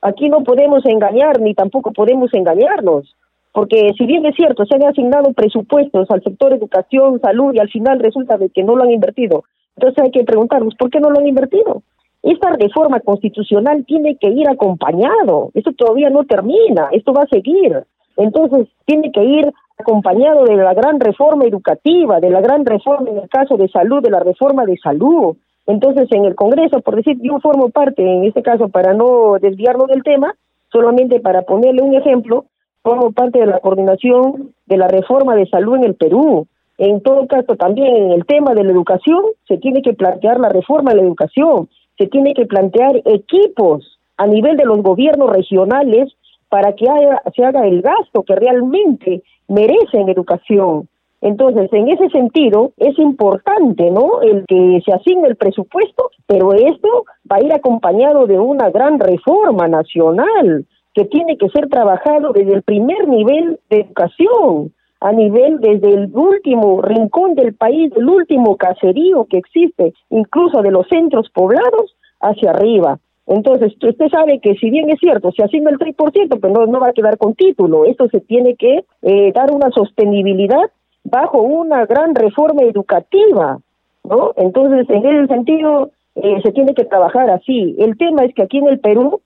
[0.00, 3.16] aquí no podemos engañar ni tampoco podemos engañarnos,
[3.52, 7.68] porque si bien es cierto, se han asignado presupuestos al sector educación, salud y al
[7.68, 9.42] final resulta de que no lo han invertido.
[9.76, 11.82] Entonces hay que preguntarnos, ¿por qué no lo han invertido?
[12.22, 15.50] Esta reforma constitucional tiene que ir acompañado.
[15.54, 17.82] Esto todavía no termina, esto va a seguir.
[18.16, 23.18] Entonces, tiene que ir acompañado de la gran reforma educativa, de la gran reforma en
[23.18, 25.36] el caso de salud, de la reforma de salud.
[25.72, 29.86] Entonces, en el Congreso, por decir, yo formo parte, en este caso, para no desviarlo
[29.86, 30.34] del tema,
[30.70, 32.44] solamente para ponerle un ejemplo,
[32.82, 36.46] formo parte de la coordinación de la reforma de salud en el Perú.
[36.78, 40.48] En todo caso, también en el tema de la educación, se tiene que plantear la
[40.48, 41.68] reforma de la educación
[41.98, 46.12] se tiene que plantear equipos a nivel de los gobiernos regionales
[46.48, 46.86] para que
[47.34, 50.88] se haga el gasto que realmente merece en educación.
[51.22, 54.20] Entonces, en ese sentido, es importante, ¿no?
[54.22, 58.98] El que se asigne el presupuesto, pero esto va a ir acompañado de una gran
[58.98, 65.60] reforma nacional que tiene que ser trabajado desde el primer nivel de educación a nivel
[65.60, 71.28] desde el último rincón del país, el último caserío que existe, incluso de los centros
[71.30, 72.98] poblados, hacia arriba.
[73.26, 76.66] Entonces, usted sabe que si bien es cierto, se asigna el 3%, pero pues no,
[76.66, 77.84] no va a quedar con título.
[77.84, 80.70] Esto se tiene que eh, dar una sostenibilidad
[81.04, 83.58] bajo una gran reforma educativa,
[84.04, 84.32] ¿no?
[84.36, 87.74] Entonces, en ese sentido, eh, se tiene que trabajar así.
[87.78, 89.20] El tema es que aquí en el Perú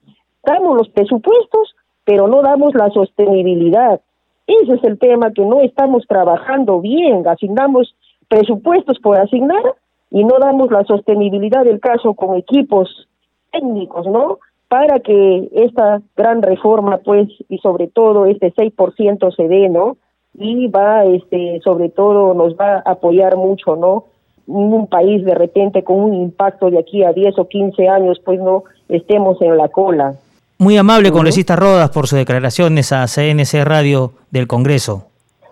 [0.45, 1.75] damos los presupuestos,
[2.05, 4.01] pero no damos la sostenibilidad.
[4.47, 7.27] Ese es el tema que no estamos trabajando bien.
[7.27, 7.95] Asignamos
[8.29, 9.75] presupuestos por asignar
[10.11, 13.09] y no damos la sostenibilidad del caso con equipos
[13.51, 14.39] técnicos, ¿no?
[14.69, 19.97] Para que esta gran reforma, pues, y sobre todo este 6% se dé, ¿no?
[20.39, 24.05] Y va, este, sobre todo nos va a apoyar mucho, ¿no?
[24.47, 28.39] un país de repente con un impacto de aquí a 10 o 15 años, pues
[28.41, 30.15] no estemos en la cola.
[30.59, 35.09] Muy amable, congresista Rodas, por sus declaraciones a CNC Radio del Congreso.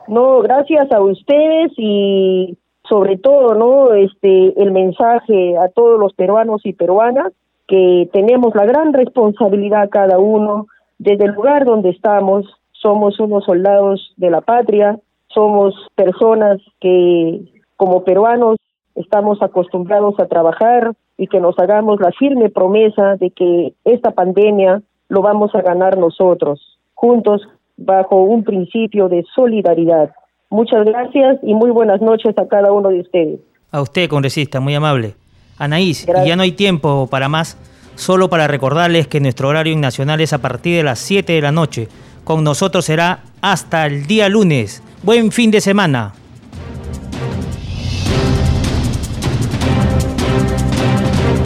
[0.08, 2.56] No, gracias a ustedes y
[2.88, 3.94] sobre todo, ¿no?
[3.94, 7.32] Este, el mensaje a todos los peruanos y peruanas
[7.66, 10.66] que tenemos la gran responsabilidad cada uno
[10.98, 12.46] desde el lugar donde estamos,
[12.84, 17.40] somos unos soldados de la patria, somos personas que
[17.76, 18.58] como peruanos
[18.94, 24.82] estamos acostumbrados a trabajar y que nos hagamos la firme promesa de que esta pandemia
[25.08, 27.40] lo vamos a ganar nosotros, juntos,
[27.78, 30.10] bajo un principio de solidaridad.
[30.50, 33.40] Muchas gracias y muy buenas noches a cada uno de ustedes.
[33.70, 35.14] A usted, congresista, muy amable.
[35.58, 37.56] Anaís, ya no hay tiempo para más,
[37.94, 41.50] solo para recordarles que nuestro horario nacional es a partir de las 7 de la
[41.50, 41.88] noche.
[42.24, 44.82] Con nosotros será hasta el día lunes.
[45.02, 46.14] Buen fin de semana.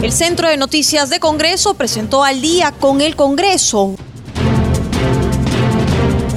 [0.01, 3.97] El Centro de Noticias de Congreso presentó al día con el Congreso